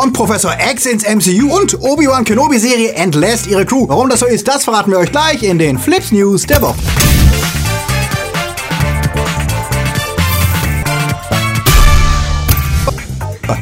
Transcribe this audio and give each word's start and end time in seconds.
Kommt 0.00 0.14
Professor 0.14 0.56
X 0.72 0.86
ins 0.86 1.04
MCU 1.04 1.54
und 1.54 1.78
Obi-Wan 1.82 2.24
Kenobi-Serie 2.24 2.94
entlässt 2.94 3.46
ihre 3.46 3.66
Crew. 3.66 3.84
Warum 3.86 4.08
das 4.08 4.20
so 4.20 4.26
ist, 4.26 4.48
das 4.48 4.64
verraten 4.64 4.92
wir 4.92 4.98
euch 4.98 5.12
gleich 5.12 5.42
in 5.42 5.58
den 5.58 5.78
Flips 5.78 6.10
News 6.10 6.46
der 6.46 6.62
Woche. 6.62 6.78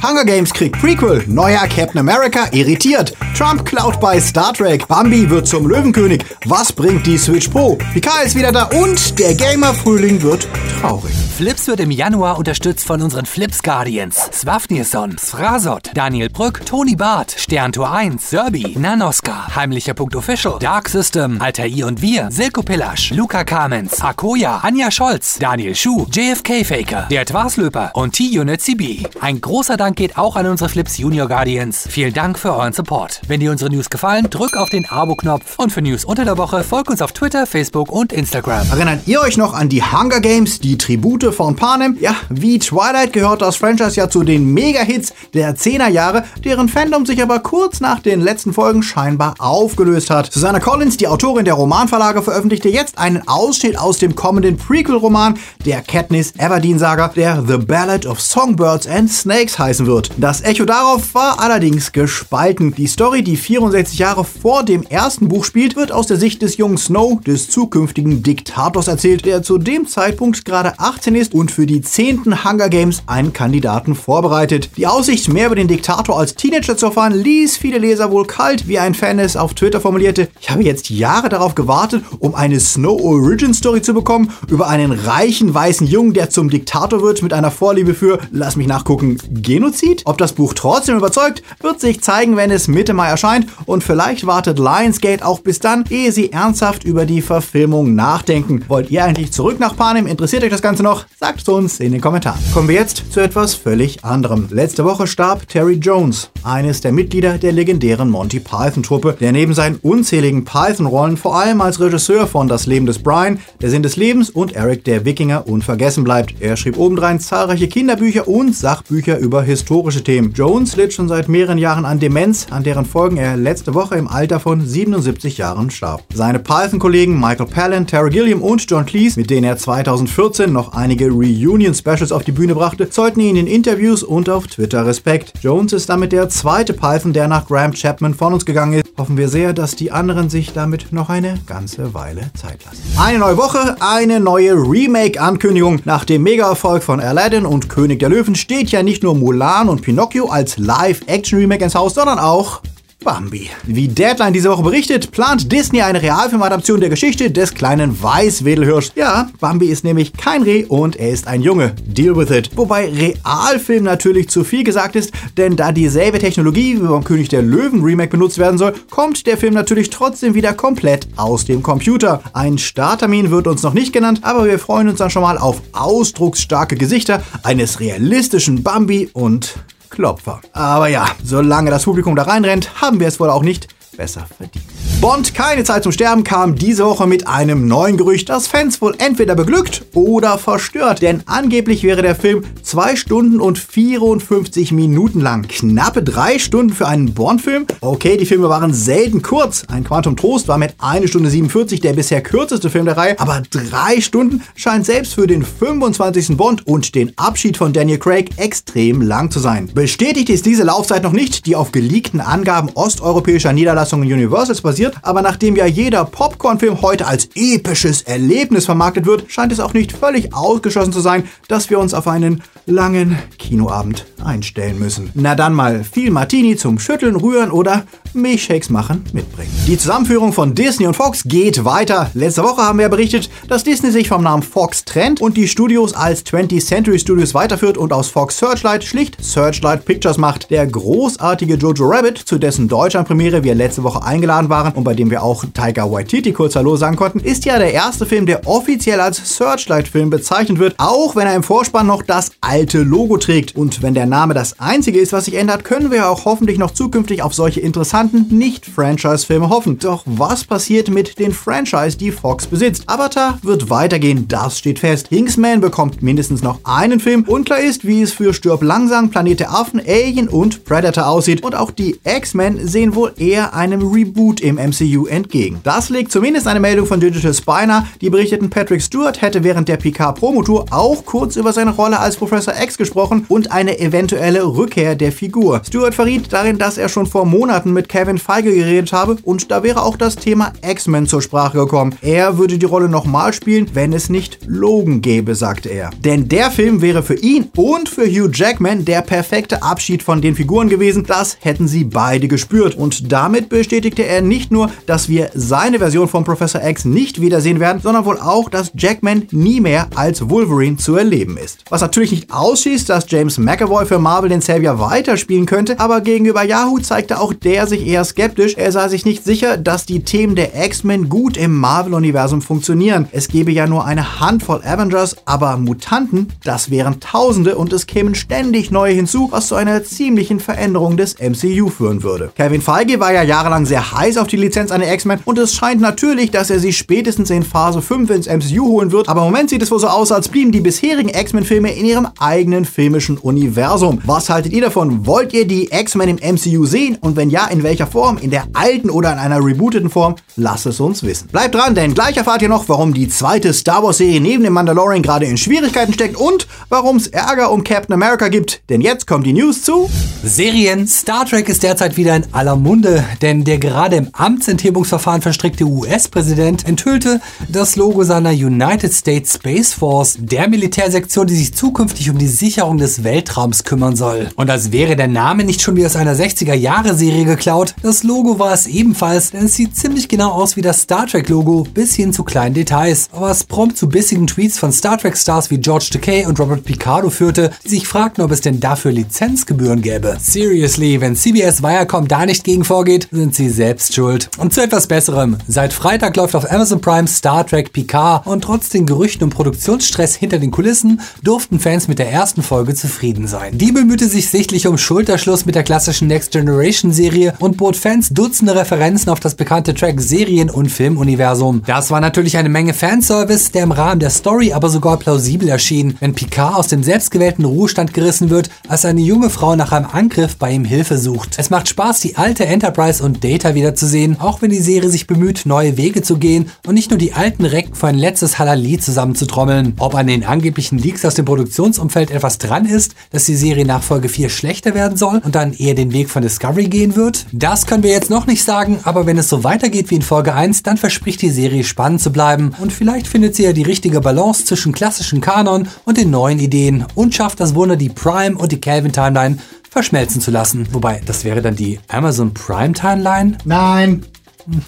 Hunger 0.03 0.24
Games 0.24 0.53
kriegt 0.53 0.80
Prequel, 0.80 1.25
neuer 1.27 1.66
Captain 1.69 1.98
America 1.98 2.46
irritiert, 2.52 3.14
Trump 3.37 3.64
klaut 3.64 4.00
bei 4.00 4.20
Star 4.20 4.52
Trek, 4.52 4.87
Bambi 4.88 5.29
wird 5.30 5.46
zum 5.46 5.68
Löwenkönig, 5.68 6.25
was 6.46 6.73
bringt 6.73 7.07
die 7.07 7.18
Switch 7.18 7.48
Pro, 7.48 7.77
Picard 7.93 8.24
ist 8.27 8.37
wieder 8.37 8.52
da 8.52 8.64
und 8.64 9.19
der 9.19 9.34
Gamer-Frühling 9.34 10.23
wird 10.23 10.48
traurig. 10.80 11.14
Flips 11.38 11.69
wird 11.69 11.79
im 11.79 11.93
Januar 11.93 12.37
unterstützt 12.37 12.84
von 12.84 13.01
unseren 13.01 13.24
Flips 13.24 13.62
Guardians. 13.62 14.29
Swafnirson, 14.32 15.16
Sfrasot, 15.19 15.93
Daniel 15.95 16.29
Brück, 16.29 16.66
Toni 16.66 16.96
Barth, 16.96 17.32
Sterntor 17.39 17.92
1, 17.92 18.28
Serbi, 18.28 18.77
Nanoska, 18.77 19.55
Heimlicher 19.55 19.95
Punkt 19.95 20.16
Official, 20.16 20.59
Dark 20.59 20.89
System, 20.89 21.41
Alter 21.41 21.66
I 21.66 21.84
und 21.84 22.02
Wir, 22.02 22.28
Silko 22.33 22.62
Pillasch, 22.62 23.12
Luca 23.12 23.45
Kamens, 23.45 24.02
Akoya, 24.02 24.59
Anja 24.64 24.91
Scholz, 24.91 25.39
Daniel 25.39 25.77
Schuh, 25.77 26.09
JFK 26.11 26.64
Faker, 26.64 27.06
der 27.09 27.25
Twarslöper 27.25 27.92
und 27.95 28.14
T-Unit 28.14 28.61
CB. 28.61 29.06
Ein 29.20 29.41
großer 29.41 29.77
Dank 29.78 29.96
geht 29.96 30.18
auch 30.18 30.37
an 30.37 30.46
unsere 30.46 30.68
Flips 30.68 30.98
Junior 30.98 31.28
Guardians. 31.28 31.86
Vielen 31.88 32.12
Dank 32.12 32.38
für 32.38 32.55
euren 32.55 32.73
Support. 32.73 33.23
Wenn 33.28 33.41
dir 33.41 33.50
unsere 33.50 33.70
News 33.70 33.88
gefallen, 33.88 34.28
drück 34.28 34.56
auf 34.56 34.69
den 34.70 34.88
Abo-Knopf 34.88 35.59
und 35.59 35.73
für 35.73 35.80
News 35.80 36.05
unter 36.05 36.24
der 36.24 36.36
Woche 36.36 36.64
folgt 36.64 36.91
uns 36.91 37.00
auf 37.00 37.12
Twitter, 37.12 37.46
Facebook 37.46 37.91
und 37.91 38.12
Instagram. 38.12 38.66
Erinnert 38.70 39.06
ihr 39.06 39.20
euch 39.20 39.36
noch 39.36 39.55
an 39.55 39.69
die 39.69 39.83
Hunger 39.83 40.20
Games, 40.20 40.60
die 40.60 40.77
Tribute 40.77 41.33
von 41.33 41.56
Panem? 41.56 41.96
Ja, 42.00 42.16
wie 42.28 42.59
Twilight 42.59 43.12
gehört 43.12 43.41
das 43.41 43.56
Franchise 43.56 43.95
ja 43.95 44.10
zu 44.10 44.24
den 44.24 44.52
Mega-Hits 44.52 45.14
der 45.33 45.56
10er 45.56 45.88
Jahre, 45.88 46.24
deren 46.45 46.69
Fandom 46.69 47.06
sich 47.06 47.22
aber 47.22 47.38
kurz 47.38 47.80
nach 47.80 48.00
den 48.00 48.20
letzten 48.20 48.52
Folgen 48.52 48.83
scheinbar 48.83 49.34
aufgelöst 49.38 50.10
hat. 50.10 50.33
Susanna 50.33 50.58
Collins, 50.58 50.97
die 50.97 51.06
Autorin 51.08 51.44
der 51.44 51.55
Romanverlage, 51.55 52.22
veröffentlichte 52.22 52.69
jetzt 52.69 52.98
einen 52.98 53.27
Ausschnitt 53.28 53.78
aus 53.78 53.98
dem 53.98 54.16
kommenden 54.16 54.56
Prequel-Roman 54.56 55.38
der 55.64 55.83
Katniss 55.83 56.34
Everdeen-Saga, 56.36 57.08
der 57.08 57.44
The 57.47 57.58
Ballad 57.58 58.05
of 58.05 58.20
Songbirds 58.20 58.86
and 58.86 59.10
Snakes 59.10 59.58
heißen 59.69 59.86
wird. 59.86 60.11
Das 60.16 60.42
Echo 60.42 60.64
darauf 60.64 61.14
war 61.14 61.41
allerdings 61.41 61.92
gespalten. 61.92 62.74
Die 62.74 62.86
Story, 62.86 63.22
die 63.22 63.36
64 63.36 63.98
Jahre 63.98 64.25
vor 64.25 64.62
dem 64.62 64.83
ersten 64.83 65.28
Buch 65.28 65.44
spielt, 65.44 65.77
wird 65.77 65.92
aus 65.92 66.06
der 66.06 66.16
Sicht 66.16 66.41
des 66.41 66.56
jungen 66.56 66.78
Snow, 66.78 67.20
des 67.20 67.50
zukünftigen 67.50 68.22
Diktators 68.22 68.88
erzählt, 68.88 69.27
der 69.27 69.42
zu 69.42 69.58
dem 69.58 69.86
Zeitpunkt 69.86 70.47
gerade 70.47 70.78
18 70.78 71.14
ist 71.14 71.34
und 71.34 71.50
für 71.50 71.66
die 71.66 71.83
10. 71.83 72.44
Hunger 72.44 72.70
Games 72.70 73.02
einen 73.06 73.34
Kandidaten 73.34 73.94
vorbereitet. 73.94 74.70
Die 74.78 74.86
Aussicht, 74.86 75.28
mehr 75.28 75.47
über 75.47 75.56
den 75.56 75.69
Diktator 75.69 76.19
als 76.19 76.34
Teenager 76.34 76.77
zu 76.77 76.86
erfahren, 76.86 77.12
ließ 77.12 77.58
viele 77.58 77.78
Leser 77.78 78.10
wohl 78.10 78.27
kalt, 78.27 78.69
wie 78.69 78.78
ein 78.78 78.94
Fan 78.94 79.19
es 79.19 79.36
auf 79.36 79.53
Twitter 79.53 79.82
formulierte. 79.82 80.28
Ich 80.41 80.48
habe 80.48 80.62
jetzt 80.62 80.88
Jahre 80.88 81.28
darauf 81.28 81.55
gewartet, 81.55 82.05
um 82.20 82.34
eine 82.34 82.58
Snow 82.58 82.98
Origin 83.03 83.53
Story 83.53 83.82
zu 83.82 83.92
bekommen, 83.92 84.30
über 84.48 84.69
einen 84.69 84.92
reichen 84.92 85.53
weißen 85.53 85.86
Jungen, 85.86 86.14
der 86.14 86.30
zum 86.30 86.48
Diktator 86.48 87.03
wird 87.03 87.22
mit 87.22 87.34
einer 87.34 87.50
Vorliebe 87.50 87.92
für, 87.92 88.19
lass 88.30 88.56
mich 88.56 88.66
nachgucken, 88.66 89.19
Genozid? 89.59 90.03
Ob 90.05 90.19
das 90.19 90.34
Buch 90.34 90.55
trotzdem 90.55 90.97
überzeugt, 90.97 91.42
wird 91.61 91.81
sich 91.81 92.01
zeigen, 92.01 92.37
wenn 92.37 92.53
es 92.53 92.69
Mitte 92.69 92.95
Mai 92.95 93.09
erscheint 93.09 93.48
und 93.67 93.83
vielleicht 93.83 94.25
wartet 94.25 94.61
Lionsgate 94.61 95.27
auch 95.27 95.41
bis 95.41 95.59
dann, 95.59 95.84
ehe 95.91 96.12
sie 96.12 96.31
ernsthaft 96.31 96.84
über 96.84 97.06
die 97.06 97.20
Verfilmung 97.20 97.97
nachdenken. 97.97 98.65
Wollt 98.69 98.89
ihr 98.92 99.03
eigentlich 99.03 99.33
zurück 99.33 99.59
nach 99.59 99.77
Panem? 99.77 100.06
Interessiert 100.06 100.45
euch 100.45 100.50
das 100.50 100.62
Ganze 100.62 100.84
noch? 100.84 101.06
Sagt 101.19 101.41
es 101.41 101.48
uns 101.48 101.81
in 101.81 101.91
den 101.91 102.00
Kommentaren. 102.00 102.39
Kommen 102.55 102.69
wir 102.69 102.77
jetzt 102.77 103.12
zu 103.12 103.19
etwas 103.19 103.56
völlig 103.56 104.05
anderem. 104.05 104.47
Letzte 104.53 104.84
Woche 104.84 105.09
starb 105.09 105.48
Terry 105.48 105.75
Jones, 105.75 106.31
eines 106.45 106.81
der 106.81 106.93
Mitglieder 106.93 107.37
der 107.39 107.50
legendären 107.50 108.11
Monty 108.11 108.39
Python 108.39 108.84
Truppe, 108.84 109.17
der 109.19 109.33
neben 109.33 109.55
seinen 109.55 109.81
unzähligen 109.83 110.45
Python-Rollen 110.45 111.17
vor 111.17 111.37
allem 111.37 111.61
als 111.61 111.81
Regisseur 111.81 112.28
von 112.28 112.47
Das 112.47 112.67
Leben 112.67 112.87
des 112.87 113.00
Brian, 113.00 113.41
Der 113.61 113.70
Sinn 113.70 113.83
des 113.83 113.97
Lebens 113.97 114.31
und 114.31 114.55
Eric 114.55 114.84
der 114.84 115.05
Wikinger 115.05 115.49
unvergessen 115.49 116.05
bleibt. 116.05 116.37
Er 116.38 116.56
schrieb 116.56 116.78
obendrein 116.78 117.19
zahlreiche 117.19 117.66
Kinderbücher 117.66 118.28
und 118.28 118.55
Sachbücher 118.55 119.19
über 119.19 119.47
historische 119.48 120.04
Themen. 120.04 120.32
Jones 120.32 120.76
litt 120.76 120.92
schon 120.92 121.09
seit 121.09 121.28
mehreren 121.28 121.59
Jahren 121.59 121.84
an 121.84 121.98
Demenz, 121.98 122.47
an 122.50 122.62
deren 122.62 122.84
Folgen 122.84 123.16
er 123.16 123.36
letzte 123.36 123.75
Woche 123.75 123.97
im 123.97 124.06
Alter 124.06 124.38
von 124.38 124.64
77 124.64 125.38
Jahren 125.38 125.70
starb. 125.70 126.04
Seine 126.14 126.38
Python-Kollegen 126.38 127.19
Michael 127.19 127.47
Palin, 127.47 127.87
Tara 127.87 128.08
Gilliam 128.08 128.42
und 128.42 128.70
John 128.70 128.87
Cleese, 128.87 129.19
mit 129.19 129.31
denen 129.31 129.44
er 129.44 129.56
2014 129.56 130.53
noch 130.53 130.75
einige 130.75 131.08
Reunion-Specials 131.10 132.12
auf 132.12 132.25
die 132.25 132.32
Bühne 132.32 132.54
brachte, 132.54 132.91
zollten 132.91 133.22
ihn 133.22 133.37
in 133.37 133.47
Interviews 133.47 134.03
und 134.03 134.28
auf 134.28 134.47
Twitter 134.47 134.87
Respekt. 134.87 135.32
Jones 135.42 135.72
ist 135.72 135.88
damit 135.88 136.12
der 136.12 136.28
zweite 136.28 136.75
Python, 136.75 137.12
der 137.12 137.26
nach 137.26 137.47
Graham 137.47 137.72
Chapman 137.72 138.14
von 138.14 138.34
uns 138.34 138.44
gegangen 138.44 138.75
ist. 138.75 138.84
Hoffen 138.98 139.16
wir 139.16 139.28
sehr, 139.28 139.53
dass 139.53 139.76
die 139.76 139.92
anderen 139.92 140.28
sich 140.28 140.53
damit 140.53 140.92
noch 140.92 141.08
eine 141.08 141.38
ganze 141.47 141.94
Weile 141.94 142.31
Zeit 142.34 142.64
lassen. 142.64 142.82
Eine 142.98 143.20
neue 143.20 143.37
Woche, 143.37 143.76
eine 143.81 144.20
neue 144.20 144.53
Remake-Ankündigung. 144.53 145.81
Nach 145.84 146.04
dem 146.04 146.22
Mega-Erfolg 146.22 146.82
von 146.82 147.00
Aladdin 147.00 147.47
und 147.47 147.69
König 147.69 148.00
der 148.00 148.08
Löwen 148.08 148.34
steht 148.34 148.70
ja 148.70 148.82
nicht 148.82 149.03
nur 149.03 149.14
Mulan 149.14 149.28
und 149.69 149.83
Pinocchio 149.83 150.27
als 150.27 150.59
Live-Action-Remake 150.59 151.65
ins 151.65 151.75
Haus, 151.75 151.94
sondern 151.94 152.19
auch 152.19 152.62
Bambi. 153.04 153.48
Wie 153.64 153.86
Deadline 153.86 154.32
diese 154.32 154.50
Woche 154.50 154.64
berichtet, 154.64 155.12
plant 155.12 155.53
Disney 155.53 155.82
eine 155.82 156.03
Realfilmadaption 156.03 156.81
der 156.81 156.91
Geschichte 156.91 157.31
des 157.31 157.54
kleinen 157.54 158.03
Weißwedelhirschs. 158.03 158.92
Ja, 158.97 159.31
Bambi 159.38 159.66
ist 159.66 159.84
nämlich 159.84 160.12
kein 160.14 160.42
Reh 160.42 160.64
und 160.64 160.97
er 160.97 161.10
ist 161.10 161.28
ein 161.28 161.41
Junge. 161.41 161.75
Deal 161.87 162.16
with 162.16 162.31
it. 162.31 162.50
Wobei 162.56 162.91
Realfilm 162.91 163.84
natürlich 163.84 164.28
zu 164.28 164.42
viel 164.42 164.64
gesagt 164.64 164.97
ist, 164.97 165.12
denn 165.37 165.54
da 165.54 165.70
dieselbe 165.70 166.19
Technologie 166.19 166.76
wie 166.76 166.87
beim 166.88 167.04
König 167.04 167.28
der 167.28 167.42
Löwen 167.42 167.82
Remake 167.84 168.10
benutzt 168.10 168.38
werden 168.38 168.58
soll, 168.58 168.75
kommt 168.91 169.26
der 169.28 169.38
Film 169.38 169.54
natürlich 169.54 169.91
trotzdem 169.91 170.34
wieder 170.34 170.53
komplett 170.53 171.06
aus 171.16 171.44
dem 171.44 171.62
Computer. 171.62 172.20
Ein 172.32 172.58
Starttermin 172.58 173.31
wird 173.31 173.47
uns 173.47 173.62
noch 173.62 173.75
nicht 173.75 173.92
genannt, 173.92 174.20
aber 174.22 174.44
wir 174.44 174.58
freuen 174.58 174.88
uns 174.88 174.98
dann 174.98 175.10
schon 175.10 175.22
mal 175.22 175.38
auf 175.38 175.62
ausdrucksstarke 175.72 176.75
Gesichter 176.75 177.22
eines 177.44 177.78
realistischen 177.78 178.64
Bambi 178.64 179.08
und 179.12 179.54
Klopfer. 179.91 180.41
Aber 180.53 180.88
ja, 180.88 181.06
solange 181.22 181.71
das 181.71 181.84
Publikum 181.84 182.16
da 182.16 182.22
reinrennt, 182.25 182.81
haben 182.81 183.00
wir 183.00 183.09
es 183.09 183.19
wohl 183.21 183.31
auch 183.31 183.43
nicht 183.43 183.69
besser 183.97 184.26
verdient. 184.26 184.65
Bond, 185.00 185.32
keine 185.32 185.62
Zeit 185.62 185.84
zum 185.84 185.92
Sterben, 185.92 186.25
kam 186.25 186.56
diese 186.56 186.84
Woche 186.84 187.06
mit 187.06 187.28
einem 187.28 187.69
neuen 187.69 187.97
Gerücht, 187.97 188.28
das 188.31 188.48
Fans 188.48 188.82
wohl 188.82 188.97
entweder 188.98 189.36
beglückt 189.36 189.84
oder 189.94 190.38
verstört. 190.38 191.03
Denn 191.03 191.22
angeblich 191.26 191.84
wäre 191.84 192.03
der 192.03 192.16
Film 192.16 192.42
2 192.64 192.97
Stunden 192.97 193.41
und 193.41 193.60
54 193.60 194.72
Minuten 194.72 195.20
lang. 195.20 195.47
Knappe 195.47 196.03
3 196.03 196.41
Stunden 196.41 196.72
für 196.72 196.88
einen 196.88 197.14
Bond-Film? 197.14 197.66
Okay, 197.81 198.16
die 198.16 198.26
Filme 198.26 198.48
waren 198.48 198.75
selten 198.75 199.22
kurz. 199.22 199.64
Ein 199.69 199.84
Quantum 199.84 200.16
Trost 200.16 200.48
war 200.48 200.58
mit 200.58 200.75
1 200.81 201.08
Stunde 201.08 201.31
47 201.31 201.78
der 201.78 201.92
bisher 201.92 202.20
kürzeste 202.20 202.69
Film 202.69 202.87
der 202.87 202.97
Reihe. 202.97 203.20
Aber 203.20 203.41
3 203.48 204.00
Stunden 204.00 204.42
scheint 204.56 204.84
selbst 204.84 205.14
für 205.14 205.28
den 205.28 205.44
25. 205.44 206.37
Bond 206.37 206.66
und 206.66 206.97
den 206.97 207.12
Abschied 207.16 207.56
von 207.56 207.72
Daniel 207.72 207.98
Craig 207.98 208.31
extrem 208.37 209.00
lang 209.03 209.31
zu 209.31 209.38
sein. 209.38 209.70
Bestätigt 209.72 210.28
ist 210.28 210.44
diese 210.44 210.64
Laufzeit 210.64 211.04
noch 211.04 211.12
nicht, 211.12 211.47
die 211.47 211.54
auf 211.54 211.70
geleakten 211.70 212.20
Angaben 212.20 212.70
osteuropäischer 212.75 213.53
Niederlassungen 213.53 214.12
Universals 214.12 214.60
basiert 214.60 214.88
aber 215.03 215.22
nachdem 215.22 215.56
ja 215.56 215.66
jeder 215.66 216.04
Popcorn-Film 216.04 216.82
heute 216.82 217.06
als 217.06 217.28
episches 217.34 218.03
Erlebnis 218.03 218.66
vermarktet 218.66 219.06
wird, 219.06 219.31
scheint 219.31 219.53
es 219.53 219.60
auch 219.60 219.72
nicht 219.72 219.93
völlig 219.93 220.34
ausgeschlossen 220.34 220.93
zu 220.93 221.00
sein, 221.00 221.25
dass 221.49 221.71
wir 221.71 221.78
uns 221.78 221.94
auf 221.94 222.06
einen 222.09 222.43
langen 222.66 223.19
Kinoabend 223.38 224.06
einstellen 224.22 224.78
müssen. 224.78 225.10
Na 225.15 225.34
dann 225.34 225.54
mal 225.54 225.84
viel 225.84 226.10
Martini 226.10 226.56
zum 226.56 226.78
Schütteln, 226.78 227.16
Rühren 227.16 227.50
oder 227.50 227.84
Milchshakes 228.14 228.70
machen 228.70 229.04
mitbringen. 229.12 229.50
Die 229.66 229.76
Zusammenführung 229.76 230.32
von 230.32 230.54
Disney 230.54 230.86
und 230.86 230.94
Fox 230.94 231.22
geht 231.24 231.64
weiter. 231.64 232.10
Letzte 232.14 232.42
Woche 232.42 232.62
haben 232.62 232.78
wir 232.78 232.88
berichtet, 232.88 233.28
dass 233.48 233.64
Disney 233.64 233.91
sich 233.91 234.08
vom 234.08 234.22
Namen 234.22 234.42
Fox 234.42 234.84
trennt 234.84 235.20
und 235.20 235.36
die 235.36 235.48
Studios 235.48 235.92
als 235.92 236.24
20th 236.24 236.64
Century 236.64 236.98
Studios 236.98 237.34
weiterführt 237.34 237.76
und 237.76 237.92
aus 237.92 238.08
Fox 238.08 238.38
Searchlight 238.38 238.84
schlicht 238.84 239.22
Searchlight 239.22 239.84
Pictures 239.84 240.19
macht. 240.19 240.50
Der 240.50 240.66
großartige 240.66 241.54
Jojo 241.54 241.86
Rabbit, 241.86 242.19
zu 242.19 242.38
dessen 242.38 242.69
Deutschlandpremiere 242.69 243.44
wir 243.44 243.55
letzte 243.55 243.82
Woche 243.82 244.02
eingeladen 244.02 244.49
waren 244.49 244.72
und 244.72 244.84
bei 244.84 244.94
dem 244.94 245.11
wir 245.11 245.22
auch 245.22 245.44
Tiger 245.52 245.93
Waititi 245.93 246.32
kurz 246.32 246.56
Hallo 246.56 246.76
sagen 246.76 246.96
konnten, 246.96 247.20
ist 247.20 247.44
ja 247.44 247.58
der 247.58 247.72
erste 247.72 248.06
Film, 248.06 248.26
der 248.26 248.46
offiziell 248.46 249.00
als 249.00 249.37
Searchlight-Film 249.37 250.11
bezeichnet 250.11 250.58
wird, 250.58 250.75
auch 250.78 251.14
wenn 251.14 251.26
er 251.26 251.34
im 251.34 251.43
Vorspann 251.43 251.87
noch 251.87 252.02
das 252.02 252.32
alte 252.40 252.82
Logo 252.82 253.19
trägt. 253.19 253.54
Und 253.54 253.82
wenn 253.82 253.94
der 253.94 254.06
Name 254.06 254.34
das 254.34 254.58
einzige 254.58 254.99
ist, 254.99 255.12
was 255.12 255.26
sich 255.26 255.34
ändert, 255.34 255.64
können 255.64 255.90
wir 255.90 256.08
auch 256.08 256.25
hoffentlich 256.25 256.58
noch 256.58 256.70
zukünftig 256.70 257.22
auf 257.22 257.34
solche 257.34 257.61
interessanten 257.61 257.98
Mutanten 257.99 258.39
nicht 258.39 258.65
Franchise-Filme 258.65 259.49
hoffen. 259.49 259.81
Doch 259.81 260.05
was 260.06 260.45
passiert 260.45 260.89
mit 260.89 261.19
den 261.19 261.33
Franchise, 261.33 261.99
die 261.99 262.12
Fox 262.12 262.47
besitzt? 262.47 262.85
Avatar 262.87 263.41
wird 263.43 263.71
weitergehen, 263.71 264.29
das 264.29 264.56
steht 264.56 264.79
fest. 264.79 265.09
Kingsman 265.09 265.61
bekommt 265.61 266.00
mindestens 266.00 266.41
noch 266.41 266.61
einen 266.62 267.00
Film. 267.00 267.25
Unklar 267.27 267.59
ist, 267.59 267.85
wie 267.85 268.03
es 268.03 268.12
für 268.12 268.33
Stirb 268.33 268.62
langsam, 268.62 269.11
Planet 269.11 269.49
Affen, 269.49 269.81
Alien 269.81 270.29
und 270.29 270.65
Predator 270.65 271.09
aussieht. 271.09 271.43
Und 271.43 271.56
auch 271.56 271.73
die 271.73 271.99
X-Men 272.05 272.69
sehen 272.69 272.95
wohl 272.95 273.15
eher 273.17 273.55
einem 273.55 273.83
Reboot 273.83 274.43
im 274.43 274.61
MCU 274.61 275.06
entgegen. 275.06 275.59
Das 275.65 275.89
legt 275.89 276.12
zumindest 276.12 276.47
eine 276.47 276.61
Meldung 276.61 276.87
von 276.87 277.00
Digital 277.00 277.35
Spiner, 277.35 277.85
die 278.00 278.11
berichteten 278.11 278.49
Patrick 278.49 278.81
Stewart 278.81 279.21
hätte 279.21 279.43
während 279.43 279.69
der 279.69 279.77
Picard-Promotour 279.77 280.67
auch 280.71 281.05
kurz 281.05 281.35
über 281.35 281.53
seine 281.53 281.73
Rolle 281.73 281.99
als 281.99 282.15
Professor 282.15 282.55
X 282.62 282.79
gesprochen 282.79 283.27
und 283.29 283.50
eine 283.50 283.81
eventuelle 283.81 284.47
Rückkehr 284.47 284.95
der 284.95 285.11
Figur. 285.11 285.62
Stewart 285.67 285.97
verriet 285.97 286.33
darin, 286.33 286.59
dass 286.59 286.79
er 286.79 286.89
schon 286.89 287.06
vor 287.06 287.27
Monaten 287.27 287.73
mit 287.73 287.88
Kevin 287.88 288.19
Feige 288.19 288.55
geredet 288.55 288.93
habe 288.93 289.17
und 289.23 289.50
da 289.50 289.62
wäre 289.62 289.82
auch 289.82 289.96
das 289.96 290.17
Thema 290.17 290.52
X-Men 290.62 291.06
zur 291.06 291.23
Sprache 291.23 291.58
gekommen. 291.58 291.96
Er 292.02 292.38
würde 292.38 292.58
die 292.58 292.67
Rolle 292.67 292.88
nochmal 292.88 293.32
spielen, 293.32 293.70
wenn 293.75 293.93
es 293.93 294.08
nicht 294.08 294.38
Logan 294.46 295.00
gäbe, 295.00 295.35
sagte 295.35 295.69
er. 295.69 295.90
Denn 296.05 296.29
der 296.29 296.50
Film 296.50 296.82
wäre 296.82 297.02
für 297.02 297.17
ihn 297.17 297.50
und 297.56 297.88
für 297.88 298.06
Hugh 298.06 298.31
Jackman 298.32 298.85
der 298.85 299.02
perfekte 299.02 299.62
Abschied 299.62 300.02
von 300.02 300.20
den 300.20 300.35
Figuren 300.35 300.69
gewesen. 300.69 301.05
Das 301.06 301.38
hätten 301.40 301.69
sie 301.69 301.85
beide 301.85 302.29
gespürt. 302.29 302.75
Und 302.75 303.11
damit 303.12 303.49
bestätigte 303.49 304.05
er 304.05 304.23
nicht 304.23 304.50
nur, 304.50 304.70
dass 304.87 305.08
wir 305.08 305.31
seine 305.35 305.79
Version 305.79 306.08
von 306.08 306.25
Professor 306.25 306.62
X 306.62 306.85
nicht 306.85 307.20
wiedersehen 307.20 307.61
werden, 307.61 307.81
sondern 307.82 308.05
wohl 308.05 308.19
auch, 308.19 308.49
dass 308.49 308.73
Jackman 308.75 309.26
nie 309.31 309.61
mehr 309.61 309.88
als 309.94 310.29
Wolverine 310.29 310.76
zu 310.76 310.96
erleben 310.96 311.37
ist. 311.37 311.64
Was 311.69 311.81
natürlich 311.81 312.12
nicht 312.12 312.32
ausschließt, 312.32 312.88
dass 312.88 313.06
James 313.08 313.38
McAvoy 313.38 313.87
für 313.87 313.99
Marvel 313.99 314.31
den 314.31 314.40
Savior 314.40 314.79
weiterspielen 314.79 315.46
könnte, 315.46 315.81
aber 315.81 316.00
gegenüber 316.00 316.43
Yahoo 316.43 316.79
zeigte 316.79 317.20
auch 317.20 317.32
der 317.32 317.67
sich 317.67 317.77
eher 317.86 318.04
skeptisch. 318.04 318.54
Er 318.56 318.72
sei 318.72 318.88
sich 318.88 319.04
nicht 319.04 319.25
sicher, 319.25 319.56
dass 319.56 319.86
die 319.86 320.04
Themen 320.04 320.36
der 320.36 320.54
X-Men 320.64 321.08
gut 321.08 321.36
im 321.36 321.54
Marvel-Universum 321.54 322.42
funktionieren. 322.42 323.08
Es 323.12 323.28
gäbe 323.28 323.52
ja 323.52 323.66
nur 323.66 323.84
eine 323.84 324.20
Handvoll 324.20 324.62
Avengers, 324.64 325.16
aber 325.25 325.56
Mutanten, 325.56 326.28
das 326.44 326.70
wären 326.70 327.00
Tausende 327.00 327.56
und 327.56 327.72
es 327.72 327.86
kämen 327.86 328.14
ständig 328.14 328.70
neue 328.70 328.92
hinzu, 328.92 329.28
was 329.30 329.48
zu 329.48 329.54
einer 329.54 329.84
ziemlichen 329.84 330.40
Veränderung 330.40 330.96
des 330.96 331.16
MCU 331.19 331.69
führen 331.69 332.02
würde. 332.02 332.30
Kevin 332.34 332.62
Feige 332.62 333.00
war 333.00 333.12
ja 333.12 333.22
jahrelang 333.22 333.66
sehr 333.66 333.92
heiß 333.92 334.19
auf 334.19 334.26
die 334.26 334.36
Lizenz 334.36 334.70
an 334.70 334.82
X-Men 334.82 335.20
und 335.25 335.38
es 335.38 335.54
scheint 335.54 335.80
natürlich, 335.80 336.30
dass 336.30 336.50
er 336.50 336.60
sie 336.60 336.72
spätestens 336.72 337.30
in 337.30 337.42
Phase 337.42 337.82
5 337.82 338.10
ins 338.10 338.26
MCU 338.26 338.66
holen 338.66 338.92
wird, 338.92 339.08
aber 339.08 339.20
im 339.20 339.26
Moment 339.26 339.50
sieht 339.50 339.62
es 339.62 339.70
wohl 339.70 339.80
so 339.80 339.88
aus, 339.88 340.12
als 340.12 340.28
blieben 340.28 340.52
die 340.52 340.60
bisherigen 340.60 341.08
X-Men-Filme 341.08 341.72
in 341.72 341.86
ihrem 341.86 342.08
eigenen 342.19 342.64
filmischen 342.64 343.19
Universum. 343.19 344.00
Was 344.04 344.30
haltet 344.30 344.52
ihr 344.52 344.62
davon? 344.62 345.06
Wollt 345.06 345.32
ihr 345.32 345.46
die 345.46 345.69
X-Men 345.72 346.19
im 346.19 346.34
MCU 346.34 346.64
sehen? 346.64 346.96
Und 347.00 347.16
wenn 347.16 347.30
ja, 347.30 347.46
in 347.46 347.62
welcher 347.69 347.87
Form? 347.87 348.17
In 348.17 348.31
der 348.31 348.47
alten 348.55 348.88
oder 348.88 349.12
in 349.12 349.19
einer 349.19 349.44
rebooteten 349.44 349.91
Form? 349.91 350.17
Lasst 350.37 350.65
es 350.65 350.81
uns 350.81 351.03
wissen. 351.03 351.29
Bleibt 351.29 351.55
dran, 351.55 351.75
denn 351.75 351.93
gleich 351.93 352.17
erfahrt 352.17 352.41
ihr 352.41 352.49
noch, 352.49 352.67
warum 352.70 352.94
die 352.94 353.11
zweite 353.11 353.53
Star 353.53 353.82
Wars-Serie 353.82 354.23
neben 354.23 354.43
dem 354.43 354.55
Mandalorian 354.55 355.03
gerade 355.03 355.26
in 355.26 355.37
Schwierigkeiten 355.37 355.93
steckt 355.93 356.17
und 356.17 356.47
warum 356.70 356.97
es 356.97 357.09
Ärger 357.09 357.53
um 357.53 357.65
Captain 357.65 357.93
America 357.93 358.29
gibt. 358.29 358.62
Denn 358.70 358.81
jetzt 358.81 359.06
kommt 359.06 359.26
die 359.26 359.35
News 359.35 359.65
zu 359.65 359.91
Serien. 360.25 360.87
Star 360.87 361.26
Trek 361.26 361.50
ist 361.50 361.62
derzeit 361.62 361.99
wieder 361.99 362.17
in 362.17 362.25
aller 362.32 362.56
Munde, 362.56 363.05
denn 363.20 363.44
der 363.44 363.59
gerade 363.59 363.97
im 363.97 364.09
Amtsenthebungsverfahren 364.14 365.21
verstrickte 365.21 365.64
US-Präsident 365.64 366.67
enthüllte 366.67 367.21
das 367.50 367.76
Logo 367.76 368.03
seiner 368.03 368.31
United 368.31 368.94
States 368.94 369.35
Space 369.35 369.75
Force, 369.75 370.17
der 370.19 370.49
Militärsektion, 370.49 371.26
die 371.26 371.37
sich 371.37 371.55
zukünftig 371.55 372.09
um 372.09 372.17
die 372.17 372.29
Sicherung 372.29 372.79
des 372.79 373.05
Weltraums 373.05 373.64
kümmern 373.64 373.94
soll. 373.94 374.31
Und 374.37 374.49
als 374.49 374.73
wäre 374.73 374.97
der 374.97 375.09
Name 375.09 375.44
nicht 375.44 375.61
schon 375.61 375.76
wie 375.76 375.85
aus 375.85 375.97
einer 375.97 376.14
60er-Jahre-Serie 376.14 377.26
geklaut, 377.26 377.57
das 377.82 378.02
Logo 378.02 378.38
war 378.38 378.52
es 378.52 378.66
ebenfalls, 378.66 379.31
denn 379.31 379.46
es 379.46 379.55
sieht 379.55 379.76
ziemlich 379.76 380.08
genau 380.08 380.31
aus 380.31 380.56
wie 380.56 380.62
das 380.62 380.82
Star 380.82 381.06
Trek-Logo, 381.06 381.66
bis 381.75 381.94
hin 381.94 382.12
zu 382.12 382.25
kleinen 382.25 382.55
Details. 382.55 383.08
Aber 383.12 383.31
es 383.31 383.44
prompt 383.44 383.76
zu 383.76 383.88
bissigen 383.88 384.26
Tweets 384.26 384.58
von 384.58 384.72
Star 384.72 384.99
Trek-Stars 384.99 385.50
wie 385.50 385.58
George 385.58 385.88
Takei 385.93 386.26
und 386.26 386.38
Robert 386.40 386.64
Picardo 386.64 387.10
führte, 387.10 387.50
die 387.64 387.70
sich 387.70 387.88
fragten, 387.88 388.25
ob 388.25 388.31
es 388.31 388.40
denn 388.40 388.60
dafür 388.60 388.93
Lizenzgebühren 388.93 389.82
gäbe. 389.82 390.16
Seriously, 390.20 391.00
wenn 391.00 391.16
CBS 391.16 391.62
Viacom 391.62 392.08
da 392.08 392.26
nicht 392.26 392.44
gegen 392.44 392.64
vorgeht, 392.64 393.08
sind 393.10 393.34
sie 393.34 393.49
selbst 393.49 393.94
schuld. 393.94 394.31
Und 394.38 394.52
zu 394.52 394.62
etwas 394.62 394.87
Besserem. 394.87 395.37
Seit 395.46 395.72
Freitag 395.72 396.16
läuft 396.16 396.34
auf 396.34 396.50
Amazon 396.50 396.81
Prime 396.81 397.08
Star 397.08 397.46
Trek 397.46 397.72
Picard 397.72 398.26
und 398.26 398.43
trotz 398.43 398.69
den 398.69 398.87
Gerüchten 398.87 399.25
um 399.25 399.31
Produktionsstress 399.31 400.14
hinter 400.14 400.38
den 400.38 400.50
Kulissen 400.50 401.00
durften 401.22 401.58
Fans 401.58 401.88
mit 401.88 401.99
der 401.99 402.11
ersten 402.11 402.43
Folge 402.43 402.75
zufrieden 402.75 403.26
sein. 403.26 403.56
Die 403.56 403.72
bemühte 403.72 404.08
sich 404.08 404.28
sichtlich 404.28 404.66
um 404.66 404.78
Schulterschluss 404.78 405.46
mit 405.46 405.54
der 405.54 405.62
klassischen 405.62 406.08
Next 406.08 406.32
Generation 406.32 406.93
Serie 406.93 407.34
und 407.38 407.48
bot 407.56 407.77
Fans 407.77 408.11
Dutzende 408.11 408.55
Referenzen 408.55 409.11
auf 409.11 409.21
das 409.21 409.35
bekannte 409.35 409.75
Track 409.75 410.00
Serien- 410.00 410.50
und 410.50 410.69
Filmuniversum. 410.69 411.62
Das 411.67 411.91
war 411.91 412.00
natürlich 412.00 412.37
eine 412.37 412.49
Menge 412.49 412.75
Fanservice, 412.75 413.53
der 413.53 413.62
im 413.62 413.73
Rahmen 413.73 414.00
der 414.00 414.11
Story 414.11 414.53
aber 414.53 414.69
sogar 414.69 414.99
plausibel 414.99 415.49
erschien, 415.49 415.97
wenn 416.00 416.15
Picard 416.15 416.56
aus 416.56 416.69
dem 416.69 416.83
selbstgewählten 416.83 417.45
Ruhestand 417.45 417.95
gerissen 417.95 418.31
wird, 418.31 418.50
als 418.69 418.85
eine 418.85 419.00
junge 419.00 419.31
Frau 419.31 419.56
nach 419.56 419.73
einem 419.73 419.87
Angriff 419.91 420.37
bei 420.37 420.53
ihm 420.53 420.65
Hilfe 420.65 420.99
sucht. 420.99 421.37
Es 421.39 421.50
macht 421.50 421.69
Spaß, 421.69 422.00
die 422.00 422.17
alte 422.17 422.47
Enterprise 422.47 423.03
und 423.03 423.25
Data 423.25 423.55
wiederzusehen, 423.55 424.21
auch 424.21 424.43
wenn 424.43 424.50
die 424.50 424.59
Serie 424.59 424.91
sich 424.91 425.06
bemüht, 425.06 425.47
neue 425.47 425.77
Wege 425.77 426.03
zu 426.03 426.19
gehen 426.19 426.50
und 426.67 426.75
nicht 426.75 426.91
nur 426.91 426.99
die 426.99 427.12
alten 427.12 427.45
Recken 427.45 427.75
für 427.75 427.87
ein 427.87 427.99
letztes 427.99 428.39
Halali 428.39 428.79
zusammenzutrommeln. 428.79 429.75
Ob 429.79 429.95
an 429.95 430.06
den 430.06 430.25
angeblichen 430.25 430.79
Leaks 430.79 431.05
aus 431.05 431.15
dem 431.15 431.25
Produktionsumfeld 431.25 432.11
etwas 432.11 432.39
dran 432.39 432.67
ist, 432.67 432.95
dass 433.11 433.25
die 433.25 433.37
Serie 433.37 433.65
nach 433.65 433.83
Folge 433.83 434.09
4 434.09 434.29
schlechter 434.29 434.75
werden 434.75 434.97
soll 434.97 435.21
und 435.25 435.35
dann 435.35 435.53
eher 435.53 435.75
den 435.75 435.93
Weg 435.93 436.11
von 436.11 436.23
Discovery 436.23 436.69
gehen 436.69 436.97
wird, 436.97 437.27
das 437.38 437.67
können 437.67 437.82
wir 437.85 437.90
jetzt 437.90 438.11
noch 438.11 438.26
nicht 438.26 438.43
sagen, 438.43 438.81
aber 438.82 439.06
wenn 439.06 439.17
es 439.17 439.29
so 439.29 439.44
weitergeht 439.44 439.90
wie 439.90 439.96
in 439.96 440.02
Folge 440.02 440.35
1, 440.35 440.64
dann 440.64 440.76
verspricht 440.76 441.23
die 441.23 441.31
Serie 441.31 441.62
spannend 441.62 442.00
zu 442.00 442.11
bleiben 442.11 442.52
und 442.58 442.73
vielleicht 442.73 443.06
findet 443.06 443.37
sie 443.37 443.44
ja 443.44 443.52
die 443.52 443.62
richtige 443.62 444.00
Balance 444.00 444.44
zwischen 444.44 444.73
klassischen 444.73 445.20
Kanon 445.20 445.69
und 445.85 445.99
den 445.99 446.11
neuen 446.11 446.40
Ideen 446.40 446.85
und 446.96 447.14
schafft 447.14 447.38
das 447.38 447.55
Wunder, 447.55 447.76
die 447.76 447.90
Prime 447.90 448.37
und 448.37 448.50
die 448.50 448.61
Calvin 448.61 448.93
Timeline 448.93 449.38
verschmelzen 449.70 450.20
zu 450.20 450.31
lassen. 450.31 450.67
Wobei, 450.73 451.00
das 451.06 451.25
wäre 451.25 451.40
dann 451.40 451.55
die 451.55 451.79
Amazon 451.88 452.35
Prime 452.35 452.73
Timeline? 452.73 453.38
Nein. 453.44 454.05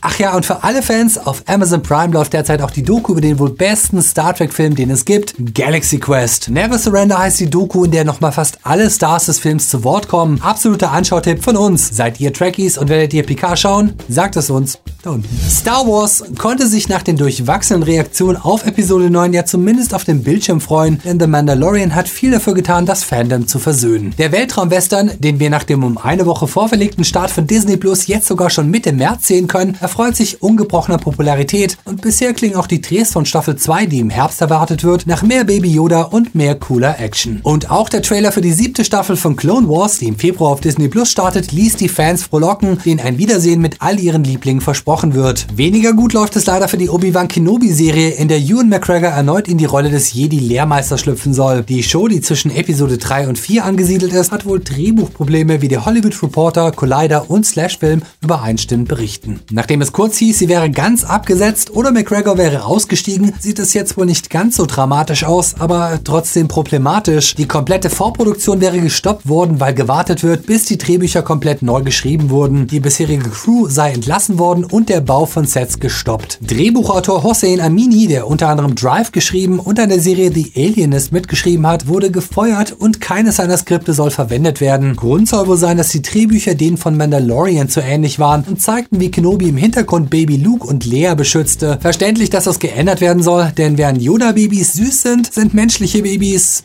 Ach 0.03 0.19
ja, 0.19 0.35
und 0.35 0.45
für 0.45 0.63
alle 0.63 0.83
Fans, 0.83 1.17
auf 1.19 1.43
Amazon 1.47 1.83
Prime 1.83 2.13
läuft 2.13 2.33
derzeit 2.33 2.61
auch 2.61 2.71
die 2.71 2.83
Doku 2.83 3.13
über 3.13 3.21
den 3.21 3.39
wohl 3.39 3.51
besten 3.51 4.03
Star 4.03 4.35
Trek-Film, 4.35 4.75
den 4.75 4.91
es 4.91 5.05
gibt, 5.05 5.35
Galaxy 5.55 5.99
Quest. 5.99 6.51
Never 6.51 6.79
Surrender 6.79 7.19
heißt 7.19 7.41
die 7.41 7.49
Doku, 7.49 7.85
in 7.85 7.91
der 7.91 8.05
nochmal 8.05 8.33
fast 8.33 8.59
alle 8.63 8.91
Stars 8.91 9.27
des 9.27 9.39
Films 9.39 9.69
zu 9.71 9.83
Wort 9.85 10.09
kommen. 10.09 10.41
Absoluter 10.43 10.91
Anschautipp 10.91 11.43
von 11.43 11.57
uns. 11.57 11.97
Seid 11.97 12.21
ihr 12.21 12.33
Trekkies 12.33 12.77
und 12.77 12.89
werdet 12.89 13.15
ihr 13.15 13.23
Picard 13.23 13.59
schauen? 13.59 13.95
Sagt 14.09 14.37
es 14.37 14.51
uns 14.51 14.79
da 15.03 15.11
unten. 15.11 15.29
Star 15.49 15.87
Wars 15.87 16.25
konnte 16.39 16.67
sich 16.67 16.89
nach 16.89 17.03
den 17.03 17.17
durchwachsenen 17.17 17.83
Reaktionen 17.83 18.37
auf 18.37 18.67
Episode 18.67 19.11
9 19.11 19.33
ja 19.33 19.45
zumindest 19.45 19.95
auf 19.95 20.05
dem 20.05 20.23
Bildschirm 20.23 20.61
freuen, 20.61 21.01
denn 21.05 21.19
The 21.19 21.27
Mandalorian 21.27 21.95
hat 21.95 22.09
viel 22.09 22.31
dafür 22.31 22.55
getan, 22.55 22.87
das 22.87 23.05
Fandom 23.05 23.47
zu 23.47 23.59
versöhnen. 23.59 24.15
Der 24.19 24.33
Weltraumwestern, 24.33 25.13
den 25.19 25.41
wir 25.41 25.51
nach 25.51 25.65
dem 25.65 25.85
um 25.85 25.99
eine 25.99 26.27
Woche 26.27 26.47
vorverlegten 26.47 27.05
Start 27.05 27.31
von 27.31 27.47
Disney 27.47 27.77
Plus 27.77 28.07
jetzt 28.07 28.27
sogar 28.27 28.51
schon 28.51 28.71
Mitte 28.71 28.93
März 28.93 29.27
sehen 29.27 29.47
können, 29.47 29.70
erfreut 29.81 30.17
sich 30.17 30.43
ungebrochener 30.43 30.99
Popularität 30.99 31.77
und 31.85 32.03
bisher 32.03 32.33
klingen 32.33 32.57
auch 32.57 32.67
die 32.67 32.81
Drehs 32.81 33.13
von 33.13 33.27
Staffel 33.27 33.57
2, 33.57 33.87
die 33.87 34.01
im 34.01 34.11
Herbst 34.11 34.41
erwartet 34.41 34.85
wird, 34.85 35.07
nach 35.07 35.23
mehr 35.23 35.45
Baby 35.45 35.71
Yoda 35.71 36.03
und 36.03 36.35
mehr 36.35 36.55
cooler 36.55 36.99
Action. 36.99 37.41
Und 37.43 37.71
auch 37.71 37.89
der 37.89 38.03
Trailer 38.03 38.33
für 38.33 38.41
die 38.41 38.53
siebte 38.53 38.85
Staffel 38.85 39.17
von 39.17 39.37
Clone 39.37 39.69
Wars, 39.69 39.99
die 39.99 40.09
im 40.09 40.17
Februar 40.17 40.53
auf 40.53 40.61
Disney 40.61 40.89
Plus 40.89 41.11
startet, 41.11 41.53
ließ 41.53 41.77
die 41.77 41.89
Fans 41.89 42.25
frohlocken, 42.25 42.79
denen 42.85 43.01
ein 43.01 43.19
Wiedersehen 43.19 43.61
mit 43.61 43.77
all 43.81 43.99
ihren 43.99 44.25
Lieblingen 44.25 44.61
versprochen 44.61 45.15
wird. 45.15 45.47
Weniger 45.55 45.93
gut 45.93 46.13
läuft 46.13 46.37
es 46.37 46.47
leider 46.47 46.69
für 46.69 46.79
die 46.79 46.89
Obi-Wan 46.89 47.29
Kenobi-Serie, 47.29 48.11
in 48.11 48.29
der 48.29 48.39
Ewan 48.39 48.69
McGregor 48.69 49.11
erneut 49.11 49.49
in 49.49 49.59
die 49.59 49.65
Rolle 49.65 49.91
des 49.91 50.13
Jedi-Lehrmeisters 50.13 51.01
schlüpfen 51.01 51.35
soll. 51.35 51.63
Die 51.63 51.83
Show, 51.83 52.09
die 52.09 52.21
zwischen 52.21 52.51
Episode 52.51 52.99
3 52.99 53.29
und 53.29 53.39
4 53.39 53.65
angesiedelt 53.65 54.13
ist, 54.13 54.33
hat 54.33 54.47
wohl 54.47 54.61
Drehbuchprobleme, 54.61 55.63
wie 55.63 55.69
der 55.69 55.85
Hollywood 55.85 56.23
Reporter, 56.23 56.73
Collider 56.73 57.31
und 57.31 57.47
Slashfilm 57.47 58.03
übereinstimmend 58.23 58.89
berichten. 58.89 59.41
Nachdem 59.61 59.83
es 59.83 59.93
kurz 59.93 60.17
hieß, 60.17 60.39
sie 60.39 60.49
wäre 60.49 60.71
ganz 60.71 61.05
abgesetzt 61.05 61.77
oder 61.77 61.93
McGregor 61.93 62.39
wäre 62.39 62.65
ausgestiegen, 62.65 63.35
sieht 63.39 63.59
es 63.59 63.75
jetzt 63.75 63.99
wohl 63.99 64.07
nicht 64.07 64.31
ganz 64.31 64.57
so 64.57 64.65
dramatisch 64.65 65.25
aus, 65.25 65.57
aber 65.59 66.01
trotzdem 66.03 66.49
problematisch. 66.49 67.35
Die 67.35 67.47
komplette 67.47 67.91
Vorproduktion 67.91 68.63
wäre 68.63 68.81
gestoppt 68.81 69.29
worden, 69.29 69.61
weil 69.61 69.75
gewartet 69.75 70.23
wird, 70.23 70.47
bis 70.47 70.65
die 70.65 70.79
Drehbücher 70.79 71.21
komplett 71.21 71.61
neu 71.61 71.83
geschrieben 71.83 72.31
wurden. 72.31 72.69
Die 72.69 72.81
bisherige 72.81 73.29
Crew 73.29 73.69
sei 73.69 73.93
entlassen 73.93 74.39
worden 74.39 74.65
und 74.65 74.89
der 74.89 75.03
Bau 75.03 75.27
von 75.27 75.45
Sets 75.45 75.79
gestoppt. 75.79 76.39
Drehbuchautor 76.41 77.23
Hossein 77.23 77.61
Amini, 77.61 78.07
der 78.07 78.29
unter 78.29 78.49
anderem 78.49 78.75
Drive 78.75 79.13
geschrieben 79.13 79.59
und 79.59 79.79
an 79.79 79.91
der 79.91 80.01
Serie 80.01 80.33
The 80.33 80.53
Alienist 80.57 81.13
mitgeschrieben 81.13 81.67
hat, 81.67 81.87
wurde 81.87 82.11
gefeuert 82.11 82.73
und 82.73 83.03
keines 83.03 83.37
seiner 83.37 83.59
Skripte 83.59 83.93
soll 83.93 84.11
verwendet 84.11 84.63
werden. 84.63 84.97
Grund 84.97 85.29
soll 85.29 85.49
wohl 85.49 85.59
sein, 85.59 85.77
dass 85.77 85.91
die 85.91 86.01
Drehbücher 86.01 86.55
denen 86.55 86.79
von 86.79 86.97
Mandalorian 86.97 87.69
zu 87.69 87.83
ähnlich 87.83 88.19
waren 88.19 88.45
und 88.49 88.63
zeigten, 88.63 89.01
wie 89.01 89.11
Kenobi 89.11 89.50
im 89.51 89.57
Hintergrund 89.57 90.11
Baby 90.11 90.37
Luke 90.37 90.65
und 90.67 90.87
Leia 90.87 91.15
beschützte. 91.15 91.79
Verständlich, 91.81 92.31
dass 92.31 92.45
das 92.45 92.61
geändert 92.61 93.01
werden 93.01 93.23
soll, 93.23 93.53
denn 93.59 93.77
während 93.79 94.01
Yoda-Babys 94.01 94.75
süß 94.75 95.03
sind, 95.03 95.35
sind 95.35 95.55
menschliche 95.55 96.03
Babys 96.03 96.65